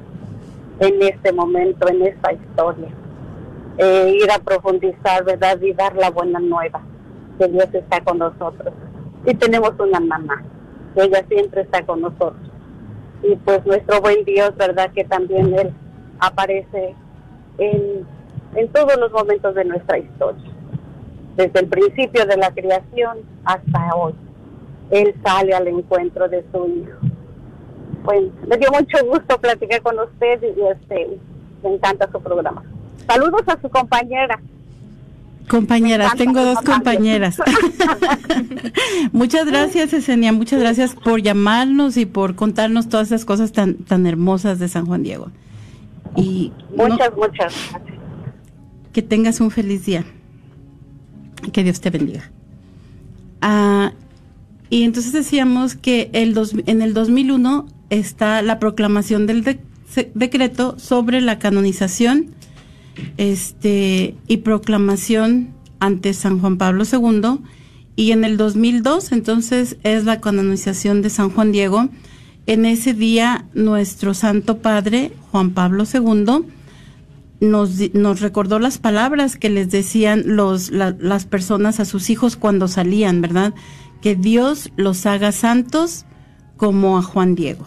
en 0.80 1.02
este 1.02 1.32
momento, 1.32 1.88
en 1.88 2.02
esta 2.02 2.32
historia. 2.32 2.88
Eh, 3.78 4.18
ir 4.22 4.30
a 4.30 4.38
profundizar, 4.38 5.24
¿verdad? 5.24 5.60
Y 5.60 5.72
dar 5.72 5.94
la 5.96 6.10
buena 6.10 6.38
nueva, 6.38 6.80
que 7.38 7.48
Dios 7.48 7.68
está 7.72 8.00
con 8.02 8.18
nosotros. 8.18 8.72
Y 9.24 9.34
tenemos 9.34 9.72
una 9.78 10.00
mamá 10.00 10.42
ella 10.96 11.24
siempre 11.28 11.62
está 11.62 11.84
con 11.84 12.00
nosotros. 12.00 12.50
Y 13.22 13.36
pues 13.36 13.64
nuestro 13.64 14.00
buen 14.00 14.24
Dios, 14.24 14.54
¿verdad? 14.56 14.90
Que 14.92 15.04
también 15.04 15.54
Él 15.58 15.72
aparece 16.18 16.94
en, 17.58 18.06
en 18.54 18.68
todos 18.72 18.96
los 18.98 19.12
momentos 19.12 19.54
de 19.54 19.64
nuestra 19.64 19.98
historia. 19.98 20.51
Desde 21.36 21.60
el 21.60 21.68
principio 21.68 22.26
de 22.26 22.36
la 22.36 22.50
creación 22.50 23.18
hasta 23.44 23.94
hoy. 23.96 24.14
Él 24.90 25.14
sale 25.24 25.54
al 25.54 25.66
encuentro 25.68 26.28
de 26.28 26.44
su 26.52 26.66
hijo. 26.66 26.98
Bueno, 28.04 28.30
me 28.46 28.56
dio 28.58 28.68
mucho 28.70 28.98
gusto 29.06 29.38
platicar 29.38 29.80
con 29.80 29.98
usted 29.98 30.42
y 30.42 30.60
este, 30.70 31.18
me 31.62 31.74
encanta 31.74 32.10
su 32.10 32.20
programa. 32.20 32.62
Saludos 33.06 33.42
a 33.46 33.60
su 33.60 33.68
compañera. 33.70 34.40
Compañeras, 35.48 36.14
tengo 36.16 36.44
dos 36.44 36.60
compañeras. 36.62 37.36
muchas 39.12 39.46
gracias, 39.46 39.92
Esenia, 39.92 40.32
muchas 40.32 40.60
gracias 40.60 40.94
por 40.94 41.20
llamarnos 41.20 41.96
y 41.96 42.06
por 42.06 42.36
contarnos 42.36 42.88
todas 42.88 43.08
esas 43.08 43.24
cosas 43.24 43.52
tan, 43.52 43.74
tan 43.74 44.06
hermosas 44.06 44.58
de 44.58 44.68
San 44.68 44.86
Juan 44.86 45.02
Diego. 45.02 45.30
Y 46.16 46.52
muchas, 46.76 47.14
muchas 47.16 47.54
gracias. 47.70 47.92
Que 48.92 49.02
tengas 49.02 49.40
un 49.40 49.50
feliz 49.50 49.84
día. 49.84 50.04
Que 51.50 51.64
Dios 51.64 51.80
te 51.80 51.90
bendiga. 51.90 52.30
Ah, 53.40 53.92
y 54.70 54.84
entonces 54.84 55.12
decíamos 55.12 55.74
que 55.74 56.10
el 56.12 56.34
dos, 56.34 56.54
en 56.66 56.80
el 56.80 56.94
2001 56.94 57.66
está 57.90 58.40
la 58.42 58.58
proclamación 58.58 59.26
del 59.26 59.58
decreto 60.14 60.78
sobre 60.78 61.20
la 61.20 61.38
canonización 61.38 62.34
este, 63.16 64.14
y 64.28 64.38
proclamación 64.38 65.50
ante 65.80 66.14
San 66.14 66.40
Juan 66.40 66.56
Pablo 66.56 66.84
II. 66.90 67.40
Y 67.96 68.12
en 68.12 68.24
el 68.24 68.36
2002, 68.38 69.12
entonces, 69.12 69.76
es 69.82 70.04
la 70.04 70.20
canonización 70.20 71.02
de 71.02 71.10
San 71.10 71.30
Juan 71.30 71.52
Diego. 71.52 71.90
En 72.46 72.64
ese 72.64 72.94
día, 72.94 73.46
nuestro 73.52 74.14
Santo 74.14 74.58
Padre, 74.58 75.12
Juan 75.30 75.50
Pablo 75.50 75.84
II, 75.84 76.46
nos, 77.42 77.92
nos 77.92 78.20
recordó 78.20 78.58
las 78.60 78.78
palabras 78.78 79.36
que 79.36 79.50
les 79.50 79.70
decían 79.70 80.22
los, 80.24 80.70
las 80.70 81.26
personas 81.26 81.80
a 81.80 81.84
sus 81.84 82.08
hijos 82.08 82.36
cuando 82.36 82.68
salían, 82.68 83.20
¿verdad? 83.20 83.52
Que 84.00 84.14
Dios 84.14 84.70
los 84.76 85.04
haga 85.06 85.32
santos 85.32 86.06
como 86.56 86.96
a 86.96 87.02
Juan 87.02 87.34
Diego. 87.34 87.64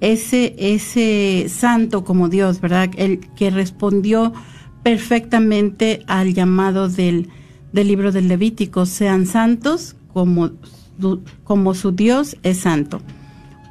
Ese, 0.00 0.54
ese 0.58 1.46
santo 1.48 2.04
como 2.04 2.28
Dios, 2.28 2.60
¿verdad? 2.60 2.90
El 2.96 3.20
que 3.34 3.48
respondió 3.48 4.34
perfectamente 4.82 6.02
al 6.06 6.34
llamado 6.34 6.90
del, 6.90 7.30
del 7.72 7.88
libro 7.88 8.12
del 8.12 8.28
Levítico, 8.28 8.84
sean 8.84 9.24
santos 9.24 9.96
como, 10.12 10.50
como 11.44 11.72
su 11.72 11.92
Dios 11.92 12.36
es 12.42 12.58
santo. 12.58 13.00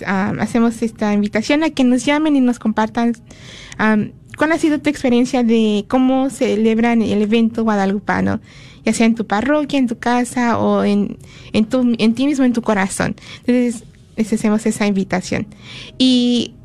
ah, 0.05 0.33
hacemos 0.39 0.81
esta 0.81 1.13
invitación 1.13 1.63
a 1.63 1.71
que 1.71 1.83
nos 1.83 2.05
llamen 2.05 2.35
y 2.35 2.41
nos 2.41 2.59
compartan 2.59 3.13
cuál 4.37 4.51
ha 4.51 4.57
sido 4.57 4.79
tu 4.79 4.89
experiencia 4.89 5.43
de 5.43 5.85
cómo 5.87 6.29
celebran 6.29 7.01
el 7.01 7.21
evento 7.21 7.63
guadalupano 7.63 8.41
ya 8.85 8.93
sea 8.93 9.05
en 9.05 9.15
tu 9.15 9.27
parroquia, 9.27 9.79
en 9.79 9.87
tu 9.87 9.99
casa 9.99 10.57
o 10.57 10.83
en, 10.83 11.17
en, 11.53 11.65
tu, 11.65 11.95
en 11.97 12.15
ti 12.15 12.25
mismo, 12.25 12.45
en 12.45 12.53
tu 12.53 12.61
corazón. 12.61 13.15
Entonces, 13.45 13.83
les 14.15 14.33
hacemos 14.33 14.65
esa 14.65 14.87
invitación. 14.87 15.47
Y 15.97 16.55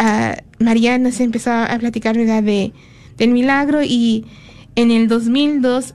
uh, 0.00 0.64
María 0.64 0.98
nos 0.98 1.20
empezó 1.20 1.52
a 1.52 1.76
platicar, 1.78 2.16
¿verdad?, 2.16 2.42
de, 2.42 2.72
del 3.18 3.30
milagro 3.30 3.82
y 3.82 4.24
en 4.76 4.90
el 4.90 5.08
2002 5.08 5.94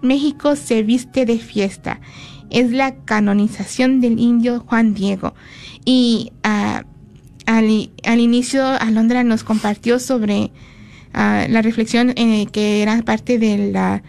México 0.00 0.56
se 0.56 0.82
viste 0.82 1.26
de 1.26 1.38
fiesta. 1.38 2.00
Es 2.50 2.72
la 2.72 2.96
canonización 2.96 4.00
del 4.00 4.18
indio 4.18 4.64
Juan 4.66 4.94
Diego. 4.94 5.34
Y 5.84 6.32
uh, 6.44 6.84
al, 7.46 7.90
al, 8.04 8.20
inicio 8.20 8.66
Alondra 8.66 9.22
nos 9.24 9.44
compartió 9.44 9.98
sobre 9.98 10.50
ah, 11.12 11.46
la 11.48 11.60
reflexión 11.62 12.10
eh, 12.16 12.46
que 12.52 12.82
era 12.82 13.00
parte 13.02 13.38
de 13.38 13.70
la 13.72 14.02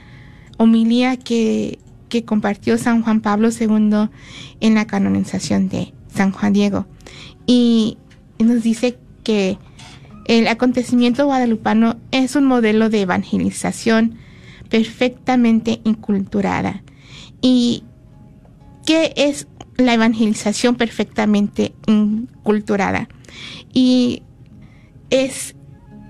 homilía 0.58 1.18
que, 1.18 1.80
que 2.10 2.26
compartió 2.26 2.78
San 2.78 3.02
Juan 3.02 3.22
Pablo 3.22 3.50
II 3.50 4.10
en 4.60 4.76
la 4.76 4.88
canonización 4.88 5.68
de 5.68 5.94
San 6.14 6.32
Juan 6.32 6.54
Diego. 6.54 6.86
Y 7.46 7.98
nos 8.40 8.64
dice 8.64 8.98
que 9.24 9.58
el 10.26 10.48
acontecimiento 10.48 11.26
guadalupano 11.26 11.98
es 12.12 12.36
un 12.36 12.46
modelo 12.46 12.90
de 12.90 13.02
evangelización 13.02 14.16
perfectamente 14.70 15.82
inculturada. 15.84 16.84
¿Y 17.42 17.84
qué 18.86 19.14
es 19.16 19.48
la 19.78 19.94
evangelización 19.94 20.76
perfectamente 20.76 21.74
inculturada? 21.88 23.10
Y 23.74 24.24
es, 25.10 25.56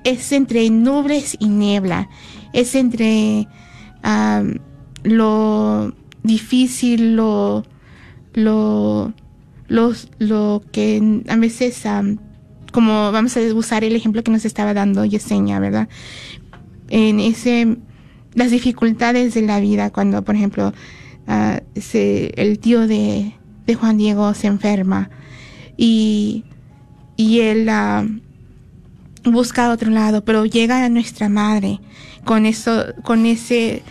es 0.03 0.31
entre 0.31 0.69
nubes 0.69 1.35
y 1.39 1.47
niebla, 1.47 2.09
es 2.53 2.75
entre 2.75 3.47
lo 5.03 5.93
difícil, 6.23 7.15
lo, 7.15 7.65
lo, 8.33 9.13
lo, 9.67 10.61
que 10.71 11.21
a 11.27 11.35
veces, 11.35 11.85
como 12.73 13.13
vamos 13.13 13.37
a 13.37 13.39
usar 13.53 13.85
el 13.85 13.95
ejemplo 13.95 14.23
que 14.23 14.31
nos 14.31 14.43
estaba 14.43 14.73
dando 14.73 15.05
Yesenia, 15.05 15.59
¿verdad? 15.59 15.87
En 16.89 17.21
ese 17.21 17.77
las 18.35 18.51
dificultades 18.51 19.33
de 19.33 19.43
la 19.43 19.59
vida 19.59 19.91
cuando, 19.91 20.23
por 20.23 20.35
ejemplo, 20.35 20.73
ah, 21.27 21.61
el 21.93 22.59
tío 22.59 22.87
de, 22.87 23.33
Juan 23.79 23.97
Diego 23.97 24.33
se 24.33 24.47
enferma 24.47 25.09
y, 25.77 26.43
y 27.15 27.39
él 27.41 27.69
uh, 27.69 29.31
busca 29.31 29.71
otro 29.71 29.89
lado, 29.89 30.25
pero 30.25 30.45
llega 30.45 30.83
a 30.83 30.89
nuestra 30.89 31.29
madre 31.29 31.79
con 32.25 32.45
eso, 32.45 32.85
con 33.03 33.25
ese, 33.25 33.83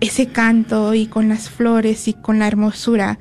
ese 0.00 0.26
canto 0.26 0.94
y 0.94 1.06
con 1.06 1.28
las 1.28 1.48
flores 1.48 2.08
y 2.08 2.14
con 2.14 2.38
la 2.38 2.46
hermosura 2.46 3.18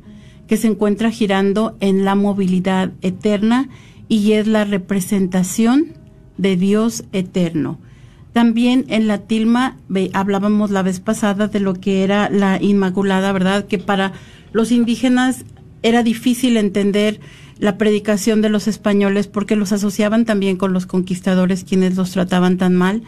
que 0.47 0.57
se 0.57 0.67
encuentra 0.67 1.11
girando 1.11 1.77
en 1.79 2.03
la 2.03 2.15
movilidad 2.15 2.91
eterna 3.01 3.69
y 4.07 4.33
es 4.33 4.47
la 4.47 4.65
representación 4.65 5.93
de 6.37 6.57
Dios 6.57 7.05
eterno. 7.13 7.79
También 8.33 8.85
en 8.87 9.07
la 9.07 9.19
tilma 9.19 9.77
hablábamos 10.13 10.71
la 10.71 10.83
vez 10.83 10.99
pasada 10.99 11.47
de 11.47 11.59
lo 11.59 11.73
que 11.73 12.03
era 12.03 12.29
la 12.29 12.61
Inmaculada, 12.61 13.31
¿verdad? 13.31 13.67
Que 13.67 13.77
para 13.77 14.13
los 14.53 14.71
indígenas 14.71 15.45
era 15.83 16.03
difícil 16.03 16.57
entender 16.57 17.19
la 17.59 17.77
predicación 17.77 18.41
de 18.41 18.49
los 18.49 18.67
españoles 18.67 19.27
porque 19.27 19.55
los 19.55 19.71
asociaban 19.71 20.25
también 20.25 20.57
con 20.57 20.73
los 20.73 20.85
conquistadores 20.85 21.63
quienes 21.63 21.95
los 21.95 22.11
trataban 22.11 22.57
tan 22.57 22.75
mal. 22.75 23.03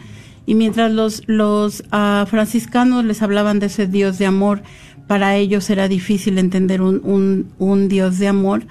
Y 0.46 0.54
mientras 0.54 0.92
los, 0.92 1.22
los 1.26 1.84
ah, 1.90 2.26
franciscanos 2.28 3.04
les 3.04 3.22
hablaban 3.22 3.60
de 3.60 3.66
ese 3.66 3.86
Dios 3.86 4.18
de 4.18 4.26
amor, 4.26 4.62
para 5.06 5.36
ellos 5.36 5.68
era 5.70 5.88
difícil 5.88 6.38
entender 6.38 6.82
un, 6.82 7.00
un, 7.04 7.50
un 7.58 7.88
Dios 7.88 8.18
de 8.18 8.28
amor. 8.28 8.66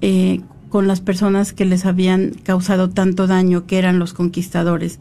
Eh, 0.00 0.40
con 0.72 0.88
las 0.88 1.02
personas 1.02 1.52
que 1.52 1.66
les 1.66 1.84
habían 1.84 2.30
causado 2.30 2.88
tanto 2.88 3.26
daño, 3.26 3.66
que 3.66 3.76
eran 3.76 3.98
los 3.98 4.14
conquistadores. 4.14 5.00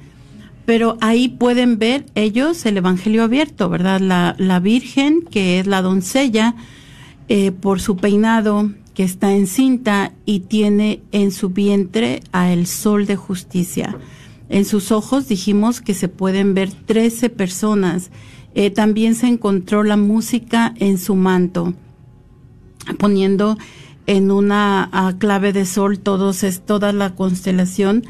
Pero 0.66 0.98
ahí 1.00 1.30
pueden 1.30 1.80
ver 1.80 2.08
ellos 2.14 2.66
el 2.66 2.76
Evangelio 2.76 3.24
abierto, 3.24 3.70
¿verdad? 3.70 4.02
La, 4.02 4.36
la 4.38 4.60
Virgen, 4.60 5.22
que 5.22 5.62
es 5.62 5.68
la 5.68 5.82
doncella, 5.82 6.56
eh, 7.30 7.54
por 7.54 7.80
su 7.80 7.96
peinado, 7.96 8.70
que 8.94 9.04
está 9.04 9.32
encinta 9.32 10.12
y 10.26 10.42
tiene 10.42 11.02
en 11.14 11.32
su 11.32 11.52
vientre 11.52 12.22
a 12.34 12.52
el 12.52 12.68
sol 12.68 13.06
de 13.06 13.16
justicia. 13.16 13.98
En 14.52 14.66
sus 14.66 14.92
ojos 14.92 15.30
dijimos 15.30 15.80
que 15.80 15.94
se 15.94 16.10
pueden 16.10 16.54
ver 16.54 16.74
trece 16.74 17.30
personas. 17.30 18.12
Eh, 18.54 18.70
también 18.70 19.16
se 19.16 19.28
encontró 19.28 19.82
la 19.82 19.96
música 19.96 20.74
en 20.78 20.98
su 20.98 21.16
manto, 21.16 21.74
poniendo 23.00 23.58
en 24.08 24.30
una 24.30 25.16
clave 25.20 25.54
de 25.54 25.66
sol 25.66 26.00
todos 26.00 26.44
es 26.44 26.60
toda 26.60 26.92
la 26.92 27.16
constelación 27.16 28.04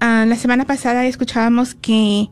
ah, 0.00 0.24
la 0.26 0.36
semana 0.36 0.64
pasada 0.64 1.04
escuchábamos 1.06 1.74
que, 1.74 2.28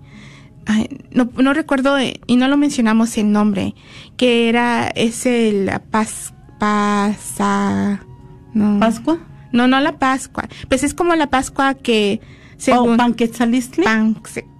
no, 1.10 1.30
no, 1.36 1.52
recuerdo 1.52 1.96
y 2.00 2.36
no 2.36 2.48
lo 2.48 2.56
mencionamos 2.56 3.16
el 3.18 3.32
nombre, 3.32 3.74
que 4.16 4.48
era 4.48 4.88
ese 4.88 5.52
la 5.52 5.80
paz, 5.80 6.34
pasa, 6.58 8.04
no. 8.54 8.80
¿Pascua? 8.80 9.18
No, 9.52 9.68
no 9.68 9.80
la 9.80 9.98
Pascua. 9.98 10.48
Pues 10.68 10.82
es 10.82 10.94
como 10.94 11.14
la 11.14 11.28
Pascua 11.28 11.74
que 11.74 12.20
según... 12.56 12.94
¿O 12.94 12.96
Pan, 12.96 13.14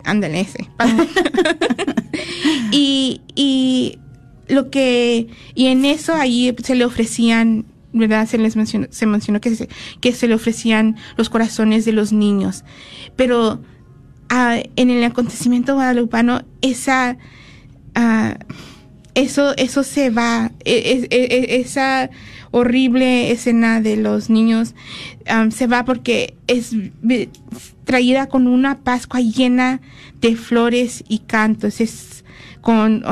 ándale 0.05 0.40
ese. 0.40 0.70
y, 2.70 3.20
y 3.34 3.98
lo 4.48 4.70
que... 4.70 5.28
Y 5.55 5.66
en 5.66 5.84
eso 5.84 6.14
ahí 6.14 6.55
se 6.62 6.74
le 6.74 6.84
ofrecían 6.84 7.66
¿verdad? 7.92 8.26
Se 8.26 8.38
les 8.38 8.57
mencionó, 8.57 8.88
se 8.90 9.07
mencionó 9.07 9.40
que 9.40 9.55
se, 9.55 9.68
que 10.00 10.12
se 10.12 10.26
le 10.26 10.34
ofrecían 10.34 10.96
los 11.16 11.30
corazones 11.30 11.84
de 11.84 11.92
los 11.92 12.12
niños. 12.12 12.64
Pero 13.14 13.62
en 14.30 14.90
el 14.90 15.04
acontecimiento 15.04 15.74
guadalupano, 15.74 16.42
esa, 16.62 17.16
eso, 19.14 19.54
eso 19.56 19.82
se 19.82 20.10
va, 20.10 20.52
e, 20.64 21.06
e, 21.10 21.16
e, 21.16 21.60
esa 21.60 22.10
horrible 22.50 23.30
escena 23.30 23.80
de 23.80 23.96
los 23.96 24.30
niños 24.30 24.74
se 25.50 25.66
va 25.66 25.84
porque 25.84 26.34
es 26.46 26.72
traída 27.84 28.26
con 28.28 28.46
una 28.46 28.78
Pascua 28.80 29.20
llena 29.20 29.80
de 30.20 30.36
flores 30.36 31.04
y 31.08 31.18
cantos, 31.20 31.80
es 31.80 32.24
con, 32.60 33.04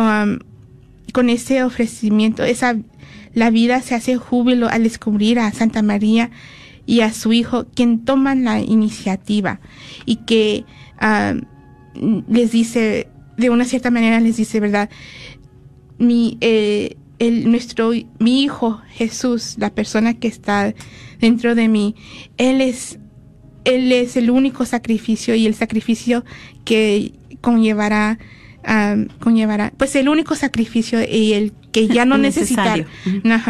con 1.12 1.28
ese 1.28 1.62
ofrecimiento, 1.62 2.44
esa, 2.44 2.76
la 3.34 3.50
vida 3.50 3.80
se 3.82 3.94
hace 3.94 4.16
júbilo 4.16 4.68
al 4.68 4.84
descubrir 4.84 5.38
a 5.38 5.52
Santa 5.52 5.82
María 5.82 6.30
y 6.86 7.00
a 7.00 7.12
su 7.12 7.32
hijo, 7.32 7.66
quien 7.74 8.04
toman 8.04 8.44
la 8.44 8.60
iniciativa 8.60 9.60
y 10.04 10.16
que 10.16 10.64
les 12.28 12.52
dice, 12.52 13.08
de 13.36 13.50
una 13.50 13.64
cierta 13.64 13.90
manera 13.90 14.20
les 14.20 14.36
dice, 14.36 14.60
¿verdad? 14.60 14.90
Mi, 15.98 16.38
eh, 16.40 16.96
el, 17.18 17.50
nuestro, 17.50 17.92
mi 18.18 18.42
hijo 18.42 18.80
Jesús, 18.90 19.54
la 19.58 19.70
persona 19.70 20.14
que 20.14 20.28
está 20.28 20.74
dentro 21.20 21.54
de 21.54 21.68
mí, 21.68 21.94
Él 22.36 22.60
es, 22.60 22.98
Él 23.64 23.92
es 23.92 24.16
el 24.16 24.30
único 24.30 24.64
sacrificio 24.64 25.34
y 25.34 25.46
el 25.46 25.54
sacrificio 25.54 26.24
que 26.64 27.12
conllevará, 27.40 28.18
conllevará, 29.20 29.72
pues 29.76 29.96
el 29.96 30.08
único 30.08 30.34
sacrificio 30.34 31.00
y 31.02 31.32
el 31.32 31.52
que 31.72 31.88
ya 31.88 32.04
no 32.04 32.18
necesitan, 32.18 32.86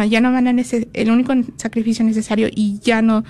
ya 0.09 0.21
no 0.21 0.31
van 0.31 0.47
a 0.47 0.63
el 0.93 1.11
único 1.11 1.33
sacrificio 1.57 2.05
necesario 2.05 2.49
y 2.53 2.79
ya 2.79 3.01
no, 3.01 3.23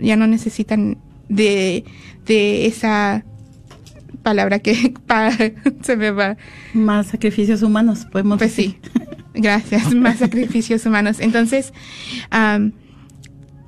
ya 0.00 0.16
no 0.16 0.26
necesitan 0.26 0.98
de, 1.28 1.84
de 2.24 2.66
esa 2.66 3.24
palabra 4.26 4.58
que 4.58 4.92
se 5.82 5.96
me 5.96 6.10
va. 6.10 6.36
Más 6.74 7.06
sacrificios 7.06 7.62
humanos, 7.62 8.08
podemos 8.10 8.38
pues 8.38 8.56
decir. 8.56 8.80
sí. 8.82 9.00
Gracias, 9.34 9.94
más 9.94 10.18
sacrificios 10.18 10.84
humanos. 10.84 11.18
Entonces, 11.20 11.72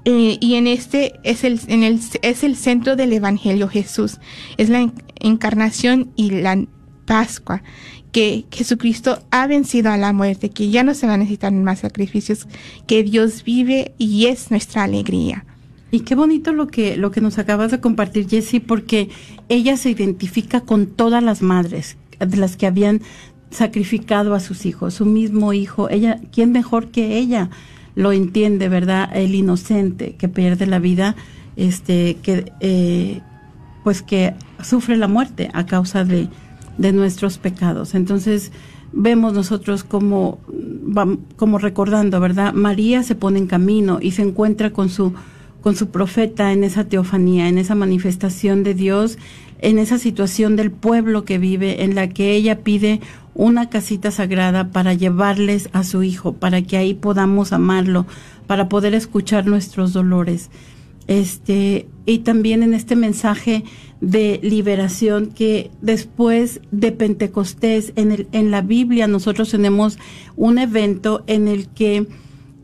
eh, 0.04 0.38
y 0.40 0.54
en 0.54 0.66
este 0.66 1.12
es 1.22 1.44
el, 1.44 1.60
en 1.68 1.84
el, 1.84 2.00
es 2.22 2.42
el 2.42 2.56
centro 2.56 2.96
del 2.96 3.12
Evangelio 3.12 3.68
Jesús, 3.68 4.18
es 4.56 4.68
la 4.68 4.90
encarnación 5.20 6.10
y 6.16 6.30
la 6.30 6.64
Pascua, 7.06 7.62
que 8.10 8.46
Jesucristo 8.50 9.22
ha 9.30 9.46
vencido 9.46 9.92
a 9.92 9.96
la 9.96 10.12
muerte, 10.12 10.50
que 10.50 10.70
ya 10.70 10.82
no 10.82 10.94
se 10.94 11.06
van 11.06 11.16
a 11.16 11.18
necesitar 11.18 11.52
más 11.52 11.80
sacrificios, 11.80 12.48
que 12.88 13.04
Dios 13.04 13.44
vive 13.44 13.94
y 13.96 14.26
es 14.26 14.50
nuestra 14.50 14.82
alegría. 14.82 15.44
Y 15.90 16.00
qué 16.00 16.14
bonito 16.14 16.52
lo 16.52 16.66
que, 16.66 16.96
lo 16.96 17.10
que 17.10 17.20
nos 17.20 17.38
acabas 17.38 17.70
de 17.70 17.80
compartir, 17.80 18.28
Jessie, 18.28 18.60
porque 18.60 19.08
ella 19.48 19.76
se 19.76 19.90
identifica 19.90 20.60
con 20.60 20.86
todas 20.86 21.22
las 21.22 21.40
madres 21.42 21.96
de 22.18 22.36
las 22.36 22.56
que 22.56 22.66
habían 22.66 23.00
sacrificado 23.50 24.34
a 24.34 24.40
sus 24.40 24.66
hijos, 24.66 24.94
su 24.94 25.06
mismo 25.06 25.52
hijo, 25.52 25.88
ella, 25.88 26.20
¿quién 26.32 26.52
mejor 26.52 26.88
que 26.88 27.16
ella 27.16 27.48
lo 27.94 28.12
entiende, 28.12 28.68
verdad? 28.68 29.08
El 29.14 29.34
inocente 29.34 30.16
que 30.16 30.28
pierde 30.28 30.66
la 30.66 30.78
vida, 30.78 31.16
este, 31.56 32.18
que, 32.22 32.52
eh, 32.60 33.20
pues 33.84 34.02
que 34.02 34.34
sufre 34.62 34.96
la 34.96 35.08
muerte 35.08 35.50
a 35.54 35.64
causa 35.64 36.04
de, 36.04 36.28
de 36.76 36.92
nuestros 36.92 37.38
pecados. 37.38 37.94
Entonces, 37.94 38.52
vemos 38.92 39.32
nosotros 39.32 39.84
como, 39.84 40.38
como 41.36 41.58
recordando, 41.58 42.20
¿verdad? 42.20 42.52
María 42.52 43.02
se 43.02 43.14
pone 43.14 43.38
en 43.38 43.46
camino 43.46 43.98
y 44.00 44.12
se 44.12 44.22
encuentra 44.22 44.70
con 44.70 44.90
su, 44.90 45.14
con 45.68 45.76
su 45.76 45.90
profeta 45.90 46.54
en 46.54 46.64
esa 46.64 46.84
teofanía, 46.84 47.46
en 47.46 47.58
esa 47.58 47.74
manifestación 47.74 48.62
de 48.62 48.72
Dios, 48.72 49.18
en 49.60 49.76
esa 49.76 49.98
situación 49.98 50.56
del 50.56 50.70
pueblo 50.70 51.26
que 51.26 51.36
vive, 51.36 51.84
en 51.84 51.94
la 51.94 52.08
que 52.08 52.32
ella 52.32 52.60
pide 52.60 53.02
una 53.34 53.68
casita 53.68 54.10
sagrada 54.10 54.70
para 54.70 54.94
llevarles 54.94 55.68
a 55.74 55.84
su 55.84 56.02
hijo, 56.02 56.32
para 56.32 56.62
que 56.62 56.78
ahí 56.78 56.94
podamos 56.94 57.52
amarlo, 57.52 58.06
para 58.46 58.70
poder 58.70 58.94
escuchar 58.94 59.44
nuestros 59.44 59.92
dolores. 59.92 60.48
Este, 61.06 61.86
y 62.06 62.20
también 62.20 62.62
en 62.62 62.72
este 62.72 62.96
mensaje 62.96 63.62
de 64.00 64.40
liberación 64.42 65.26
que 65.26 65.70
después 65.82 66.62
de 66.70 66.92
Pentecostés, 66.92 67.92
en, 67.96 68.12
el, 68.12 68.28
en 68.32 68.50
la 68.50 68.62
Biblia 68.62 69.06
nosotros 69.06 69.50
tenemos 69.50 69.98
un 70.34 70.56
evento 70.56 71.24
en 71.26 71.46
el 71.46 71.68
que 71.68 72.06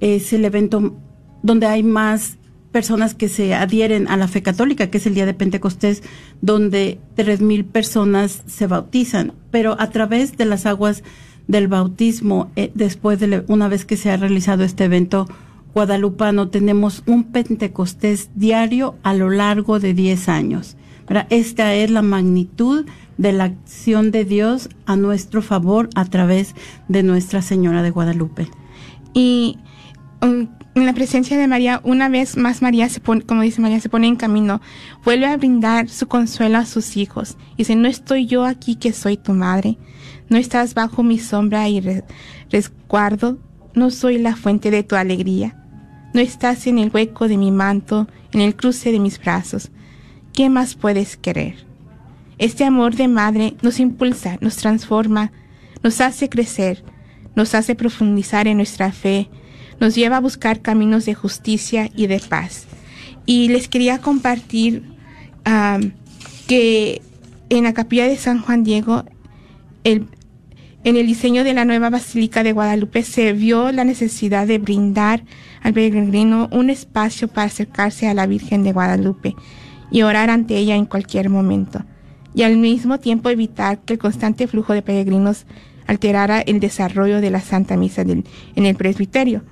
es 0.01 0.33
el 0.33 0.47
evento 0.47 0.97
donde 1.43 1.67
hay 1.67 1.83
más 1.83 2.39
personas 2.75 3.15
que 3.15 3.29
se 3.29 3.55
adhieren 3.55 4.09
a 4.09 4.17
la 4.17 4.27
fe 4.27 4.43
católica, 4.43 4.91
que 4.91 4.99
es 4.99 5.07
el 5.07 5.15
día 5.15 5.27
de 5.27 5.33
Pentecostés, 5.33 6.03
donde 6.43 6.99
tres 7.15 7.41
mil 7.41 7.65
personas 7.65 8.43
se 8.49 8.67
bautizan, 8.67 9.33
pero 9.53 9.81
a 9.81 9.91
través 9.91 10.37
de 10.37 10.45
las 10.45 10.67
aguas 10.67 11.05
del 11.47 11.69
bautismo, 11.69 12.51
eh, 12.57 12.73
después 12.75 13.21
de 13.21 13.45
una 13.47 13.69
vez 13.69 13.85
que 13.85 13.97
se 13.97 14.11
ha 14.11 14.17
realizado 14.17 14.65
este 14.65 14.87
evento 14.87 15.29
guadalupano, 15.73 16.49
tenemos 16.49 17.05
un 17.07 17.23
Pentecostés 17.23 18.31
diario 18.35 18.97
a 19.05 19.15
lo 19.15 19.31
largo 19.31 19.79
de 19.79 19.95
10 19.95 20.29
años. 20.29 20.77
Esta 21.31 21.77
es 21.77 21.93
la 21.93 22.03
magnitud 22.03 22.87
de 23.19 23.33
la 23.33 23.45
acción 23.45 24.11
de 24.11 24.25
Dios 24.25 24.69
a 24.85 24.97
nuestro 24.97 25.43
favor 25.43 25.91
a 25.95 26.07
través 26.07 26.57
de 26.89 27.05
Nuestra 27.05 27.41
Señora 27.41 27.85
de 27.85 27.91
Guadalupe. 27.91 28.49
Y 29.13 29.59
um, 30.21 30.49
en 30.75 30.87
la 30.87 30.93
presencia 30.93 31.39
de 31.39 31.47
María, 31.47 31.81
una 31.85 32.09
vez 32.09 32.37
más 32.37 32.61
María 32.61 32.89
se 32.89 33.01
pone, 33.01 33.23
como 33.23 33.43
dice 33.43 33.61
María, 33.61 33.81
se 33.81 33.89
pone 33.89 34.09
en 34.09 34.17
camino, 34.17 34.61
vuelve 35.05 35.27
a 35.27 35.37
brindar 35.37 35.89
su 35.89 36.09
consuelo 36.09 36.59
a 36.59 36.67
sus 36.67 36.97
hijos. 36.97 37.37
Dice, 37.57 37.77
no 37.77 37.87
estoy 37.87 38.27
yo 38.27 38.45
aquí 38.45 38.75
que 38.75 38.93
soy 38.93 39.17
tu 39.17 39.33
madre, 39.33 39.79
no 40.29 40.37
estás 40.37 40.75
bajo 40.75 41.03
mi 41.03 41.19
sombra 41.19 41.69
y 41.69 41.81
resguardo, 42.51 43.39
no 43.75 43.91
soy 43.91 44.19
la 44.19 44.35
fuente 44.35 44.71
de 44.71 44.83
tu 44.83 44.97
alegría, 44.97 45.57
no 46.13 46.21
estás 46.21 46.67
en 46.67 46.79
el 46.79 46.91
hueco 46.93 47.29
de 47.29 47.37
mi 47.37 47.53
manto, 47.53 48.09
en 48.33 48.41
el 48.41 48.57
cruce 48.57 48.91
de 48.91 48.99
mis 48.99 49.19
brazos. 49.21 49.71
¿Qué 50.33 50.51
más 50.51 50.75
puedes 50.75 51.17
querer? 51.17 51.67
Este 52.39 52.65
amor 52.65 52.97
de 52.97 53.07
madre 53.07 53.55
nos 53.63 53.79
impulsa, 53.79 54.39
nos 54.41 54.57
transforma, 54.57 55.31
nos 55.85 56.01
hace 56.01 56.29
crecer, 56.29 56.85
nos 57.37 57.55
hace 57.55 57.77
profundizar 57.77 58.49
en 58.49 58.57
nuestra 58.57 58.91
fe, 58.91 59.29
nos 59.81 59.95
lleva 59.95 60.19
a 60.19 60.21
buscar 60.21 60.61
caminos 60.61 61.05
de 61.05 61.15
justicia 61.15 61.91
y 61.95 62.07
de 62.07 62.21
paz. 62.21 62.67
Y 63.27 63.49
les 63.49 63.69
quería 63.69 63.99
compartir 63.99 64.83
que 66.47 67.03
en 67.49 67.65
la 67.65 67.75
capilla 67.75 68.07
de 68.07 68.17
San 68.17 68.41
Juan 68.41 68.65
Diego, 68.65 69.05
el, 69.85 70.07
en 70.85 70.97
el 70.97 71.07
diseño 71.07 71.45
de 71.45 71.55
la 71.55 71.65
nueva 71.65 71.91
Basílica 71.91 72.43
de 72.43 72.53
Guadalupe 72.53 73.03
se 73.03 73.33
vio 73.33 73.73
la 73.73 73.85
necesidad 73.85 74.47
de 74.47 74.59
brindar 74.59 75.25
al 75.63 75.73
peregrino 75.73 76.49
un 76.53 76.71
espacio 76.71 77.29
para 77.29 77.47
acercarse 77.47 78.09
a 78.09 78.15
la 78.15 78.27
Virgen 78.27 78.63
de 78.63 78.73
Guadalupe 78.73 79.35
y 79.91 80.03
orar 80.03 80.31
ante 80.31 80.57
ella 80.57 80.77
en 80.77 80.87
cualquier 80.87 81.31
momento, 81.31 81.85
y 82.35 82.43
al 82.43 82.57
mismo 82.57 82.99
tiempo 82.99 83.31
evitar 83.31 83.79
que 83.81 83.95
el 83.95 83.99
constante 83.99 84.47
flujo 84.47 84.73
de 84.73 84.83
peregrinos 84.83 85.47
alterara 85.87 86.41
el 86.41 86.61
desarrollo 86.61 87.21
de 87.21 87.31
la 87.31 87.41
Santa 87.41 87.77
Misa 87.77 88.03
en 88.03 88.25
el 88.57 88.75
presbiterio. 88.75 89.43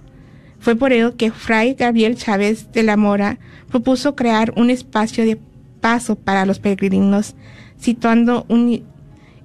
Fue 0.63 0.77
por 0.77 0.93
ello 0.93 1.17
que 1.17 1.33
Fray 1.33 1.75
Gabriel 1.75 2.17
Chávez 2.17 2.71
de 2.71 2.85
la 2.85 2.97
Mora 2.97 3.41
propuso 3.69 4.15
crear 4.15 4.53
un 4.57 4.71
espacio 4.71 5.27
de 5.27 5.37
paso 5.81 6.15
para 6.15 6.47
los 6.47 6.61
peregrinos, 6.61 7.35
situando 7.81 8.47
un, 8.49 8.85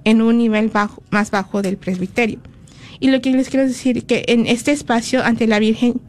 en 0.04 0.22
un 0.22 0.38
nivel 0.38 0.68
bajo, 0.68 1.02
más 1.10 1.32
bajo 1.32 1.60
del 1.60 1.76
presbiterio. 1.76 2.38
Y 3.00 3.10
lo 3.10 3.20
que 3.20 3.32
les 3.32 3.48
quiero 3.48 3.66
decir 3.66 4.06
que 4.06 4.26
en 4.28 4.46
este 4.46 4.70
espacio 4.70 5.24
ante 5.24 5.48
la 5.48 5.58
Virgen 5.58 6.00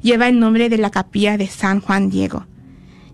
lleva 0.00 0.28
el 0.28 0.40
nombre 0.40 0.70
de 0.70 0.78
la 0.78 0.90
capilla 0.90 1.36
de 1.36 1.46
San 1.46 1.82
Juan 1.82 2.08
Diego, 2.08 2.46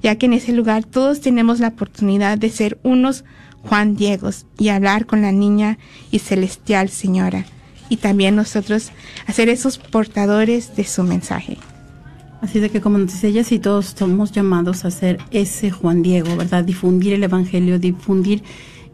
ya 0.05 0.15
que 0.15 0.27
en 0.27 0.35
ese 0.35 0.53
lugar 0.53 0.85
todos 0.85 1.21
tenemos 1.21 1.59
la 1.59 1.69
oportunidad 1.69 2.39
de 2.39 2.51
ser 2.51 2.79
unos 2.85 3.25
Juan 3.63 3.97
Diegos 3.97 4.47
y 4.57 4.69
hablar 4.69 5.05
con 5.05 5.21
la 5.21 5.33
niña 5.33 5.79
y 6.13 6.21
celestial 6.21 6.91
señora, 6.91 7.45
y 7.91 7.99
también 7.99 8.37
nosotros 8.37 8.91
hacer 9.27 9.51
esos 9.51 9.77
portadores 9.77 10.75
de 10.77 10.85
su 10.85 11.03
mensaje. 11.03 11.59
Así 12.41 12.59
de 12.59 12.71
que 12.71 12.81
como 12.81 12.97
nos 12.97 13.13
dice 13.13 13.29
ella, 13.29 13.45
si 13.45 13.59
todos 13.59 13.95
somos 13.99 14.33
llamados 14.33 14.87
a 14.87 14.91
ser 14.91 15.19
ese 15.31 15.71
Juan 15.71 16.03
Diego, 16.03 16.35
¿verdad? 16.37 16.65
Difundir 16.65 17.13
el 17.13 17.23
Evangelio, 17.23 17.79
difundir 17.79 18.43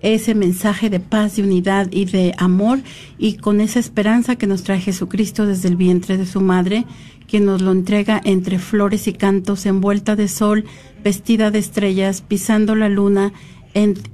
ese 0.02 0.34
mensaje 0.34 0.90
de 0.90 1.00
paz, 1.00 1.36
de 1.36 1.42
unidad 1.42 1.88
y 1.92 2.06
de 2.06 2.34
amor 2.38 2.80
y 3.18 3.34
con 3.34 3.60
esa 3.60 3.78
esperanza 3.78 4.36
que 4.36 4.46
nos 4.46 4.62
trae 4.62 4.80
Jesucristo 4.80 5.46
desde 5.46 5.68
el 5.68 5.76
vientre 5.76 6.16
de 6.16 6.26
su 6.26 6.40
madre, 6.40 6.84
quien 7.28 7.44
nos 7.44 7.62
lo 7.62 7.72
entrega 7.72 8.20
entre 8.24 8.58
flores 8.58 9.06
y 9.06 9.12
cantos, 9.12 9.66
envuelta 9.66 10.16
de 10.16 10.28
sol, 10.28 10.64
vestida 11.02 11.50
de 11.50 11.60
estrellas, 11.60 12.22
pisando 12.22 12.74
la 12.74 12.88
luna 12.88 13.32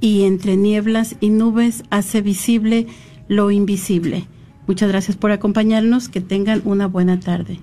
y 0.01 0.25
entre 0.25 0.57
nieblas 0.57 1.17
y 1.21 1.31
nubes 1.31 1.85
hace 1.91 2.21
visible 2.21 2.87
lo 3.29 3.51
invisible. 3.51 4.27
Muchas 4.67 4.89
gracias 4.89 5.17
por 5.17 5.33
acompañarnos, 5.33 6.09
que 6.09 6.21
tengan 6.21 6.63
una 6.65 6.87
buena 6.87 7.19
tarde. 7.19 7.59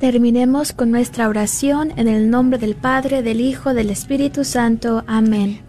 Terminemos 0.00 0.72
con 0.72 0.90
nuestra 0.90 1.28
oración 1.28 1.92
en 1.96 2.08
el 2.08 2.28
nombre 2.28 2.58
del 2.58 2.74
Padre, 2.74 3.22
del 3.22 3.40
Hijo, 3.40 3.72
del 3.72 3.90
Espíritu 3.90 4.44
Santo. 4.44 5.04
Amén. 5.06 5.60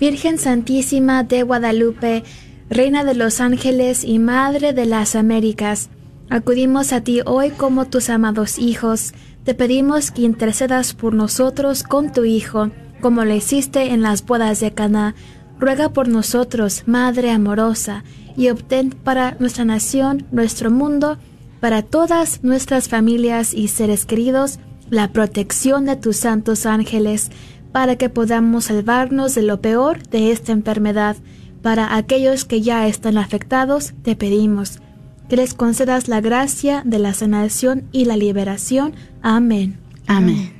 Virgen 0.00 0.38
Santísima 0.38 1.22
de 1.22 1.44
Guadalupe, 1.44 2.24
Reina 2.68 3.04
de 3.04 3.14
los 3.14 3.40
Ángeles 3.40 4.02
y 4.02 4.18
Madre 4.18 4.72
de 4.72 4.86
las 4.86 5.14
Américas, 5.14 5.90
acudimos 6.30 6.92
a 6.92 7.02
ti 7.02 7.20
hoy 7.26 7.50
como 7.50 7.84
tus 7.86 8.10
amados 8.10 8.58
hijos. 8.58 9.12
Te 9.44 9.54
pedimos 9.54 10.10
que 10.10 10.22
intercedas 10.22 10.94
por 10.94 11.14
nosotros 11.14 11.82
con 11.82 12.12
tu 12.12 12.24
Hijo, 12.24 12.70
como 13.00 13.24
lo 13.24 13.34
hiciste 13.34 13.92
en 13.92 14.02
las 14.02 14.24
bodas 14.24 14.60
de 14.60 14.72
Caná. 14.72 15.14
Ruega 15.58 15.92
por 15.92 16.08
nosotros, 16.08 16.84
Madre 16.86 17.30
amorosa, 17.30 18.02
y 18.40 18.48
obtén 18.48 18.88
para 18.88 19.36
nuestra 19.38 19.66
nación, 19.66 20.24
nuestro 20.32 20.70
mundo, 20.70 21.18
para 21.60 21.82
todas 21.82 22.42
nuestras 22.42 22.88
familias 22.88 23.52
y 23.52 23.68
seres 23.68 24.06
queridos, 24.06 24.58
la 24.88 25.08
protección 25.12 25.84
de 25.84 25.96
tus 25.96 26.16
santos 26.16 26.64
ángeles 26.64 27.30
para 27.70 27.96
que 27.96 28.08
podamos 28.08 28.64
salvarnos 28.64 29.34
de 29.34 29.42
lo 29.42 29.60
peor 29.60 30.02
de 30.08 30.32
esta 30.32 30.52
enfermedad. 30.52 31.16
Para 31.60 31.94
aquellos 31.96 32.46
que 32.46 32.62
ya 32.62 32.86
están 32.86 33.18
afectados, 33.18 33.92
te 34.04 34.16
pedimos 34.16 34.78
que 35.28 35.36
les 35.36 35.52
concedas 35.52 36.08
la 36.08 36.22
gracia 36.22 36.82
de 36.86 36.98
la 36.98 37.12
sanación 37.12 37.84
y 37.92 38.06
la 38.06 38.16
liberación. 38.16 38.94
Amén. 39.20 39.78
Amén. 40.06 40.59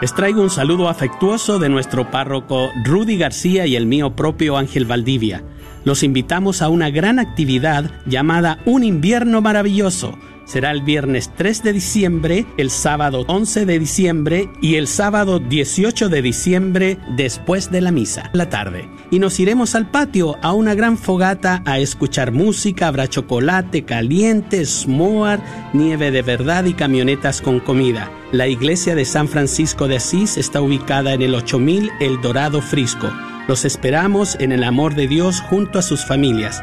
Les 0.00 0.14
traigo 0.14 0.42
un 0.42 0.50
saludo 0.50 0.88
afectuoso 0.88 1.58
de 1.58 1.68
nuestro 1.68 2.08
párroco 2.08 2.70
Rudy 2.84 3.18
García 3.18 3.66
y 3.66 3.74
el 3.74 3.86
mío 3.86 4.14
propio 4.14 4.56
Ángel 4.56 4.84
Valdivia. 4.84 5.42
Los 5.84 6.04
invitamos 6.04 6.62
a 6.62 6.68
una 6.68 6.88
gran 6.88 7.18
actividad 7.18 7.90
llamada 8.06 8.60
Un 8.64 8.84
invierno 8.84 9.40
maravilloso. 9.40 10.16
Será 10.48 10.70
el 10.70 10.80
viernes 10.80 11.30
3 11.36 11.62
de 11.62 11.74
diciembre, 11.74 12.46
el 12.56 12.70
sábado 12.70 13.26
11 13.28 13.66
de 13.66 13.78
diciembre 13.78 14.48
y 14.62 14.76
el 14.76 14.86
sábado 14.86 15.40
18 15.40 16.08
de 16.08 16.22
diciembre 16.22 16.98
después 17.16 17.70
de 17.70 17.82
la 17.82 17.90
misa, 17.90 18.30
la 18.32 18.48
tarde. 18.48 18.88
Y 19.10 19.18
nos 19.18 19.38
iremos 19.40 19.74
al 19.74 19.90
patio 19.90 20.36
a 20.40 20.54
una 20.54 20.74
gran 20.74 20.96
fogata 20.96 21.62
a 21.66 21.78
escuchar 21.78 22.32
música, 22.32 22.88
habrá 22.88 23.08
chocolate 23.08 23.84
caliente, 23.84 24.64
s'more, 24.64 25.42
nieve 25.74 26.10
de 26.10 26.22
verdad 26.22 26.64
y 26.64 26.72
camionetas 26.72 27.42
con 27.42 27.60
comida. 27.60 28.10
La 28.32 28.48
iglesia 28.48 28.94
de 28.94 29.04
San 29.04 29.28
Francisco 29.28 29.86
de 29.86 29.96
Asís 29.96 30.38
está 30.38 30.62
ubicada 30.62 31.12
en 31.12 31.20
el 31.20 31.34
8000 31.34 31.90
El 32.00 32.22
Dorado 32.22 32.62
Frisco. 32.62 33.12
Los 33.48 33.66
esperamos 33.66 34.34
en 34.40 34.52
el 34.52 34.64
amor 34.64 34.94
de 34.94 35.08
Dios 35.08 35.42
junto 35.42 35.78
a 35.78 35.82
sus 35.82 36.06
familias. 36.06 36.62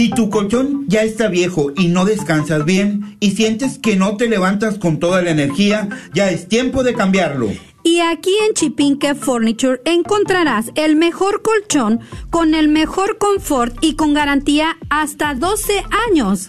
Si 0.00 0.08
tu 0.08 0.30
colchón 0.30 0.86
ya 0.88 1.02
está 1.02 1.28
viejo 1.28 1.72
y 1.76 1.88
no 1.88 2.06
descansas 2.06 2.64
bien 2.64 3.18
y 3.20 3.32
sientes 3.32 3.78
que 3.78 3.96
no 3.96 4.16
te 4.16 4.30
levantas 4.30 4.78
con 4.78 4.98
toda 4.98 5.20
la 5.20 5.28
energía, 5.28 5.90
ya 6.14 6.30
es 6.30 6.48
tiempo 6.48 6.82
de 6.82 6.94
cambiarlo. 6.94 7.50
Y 7.82 8.00
aquí 8.00 8.32
en 8.48 8.54
Chipinque 8.54 9.14
Furniture 9.14 9.82
encontrarás 9.84 10.70
el 10.74 10.96
mejor 10.96 11.42
colchón 11.42 12.00
con 12.30 12.54
el 12.54 12.68
mejor 12.68 13.18
confort 13.18 13.76
y 13.82 13.94
con 13.94 14.14
garantía 14.14 14.78
hasta 14.88 15.34
12 15.34 15.84
años. 16.08 16.48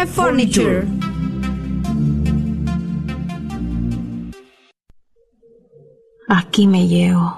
Furniture. 0.07 0.87
Aquí 6.27 6.65
me 6.65 6.87
llevo, 6.87 7.37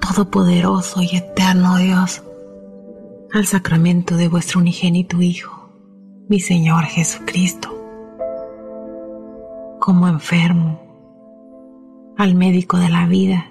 Todopoderoso 0.00 1.02
y 1.02 1.16
eterno 1.16 1.76
Dios, 1.76 2.22
al 3.32 3.46
sacramento 3.46 4.16
de 4.16 4.28
vuestro 4.28 4.60
unigénito 4.60 5.20
Hijo, 5.20 5.70
mi 6.28 6.40
Señor 6.40 6.84
Jesucristo, 6.84 7.68
como 9.80 10.08
enfermo, 10.08 10.80
al 12.16 12.34
médico 12.34 12.78
de 12.78 12.88
la 12.88 13.06
vida, 13.06 13.50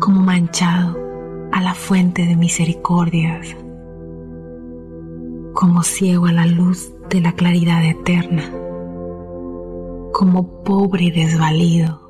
como 0.00 0.20
manchado 0.20 0.98
a 1.52 1.62
la 1.62 1.74
fuente 1.74 2.26
de 2.26 2.36
misericordias, 2.36 3.56
como 5.54 5.82
ciego 5.82 6.26
a 6.26 6.32
la 6.32 6.46
luz 6.46 6.90
de 7.08 7.20
la 7.20 7.32
claridad 7.32 7.82
eterna, 7.84 8.50
como 10.12 10.62
pobre 10.64 11.04
y 11.04 11.10
desvalido. 11.10 12.04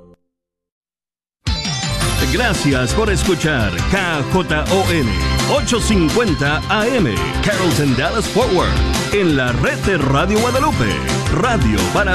Gracias 2.33 2.93
por 2.95 3.11
escuchar 3.11 3.71
KJON 3.91 5.07
850 5.53 6.57
AM 6.69 7.07
Carrollton 7.45 7.97
Dallas 7.97 8.27
Forward 8.27 8.73
en 9.13 9.37
la 9.37 9.53
red 9.53 9.79
de 9.85 9.99
Radio 9.99 10.41
Guadalupe, 10.41 10.91
radio 11.33 11.79
para 11.93 12.13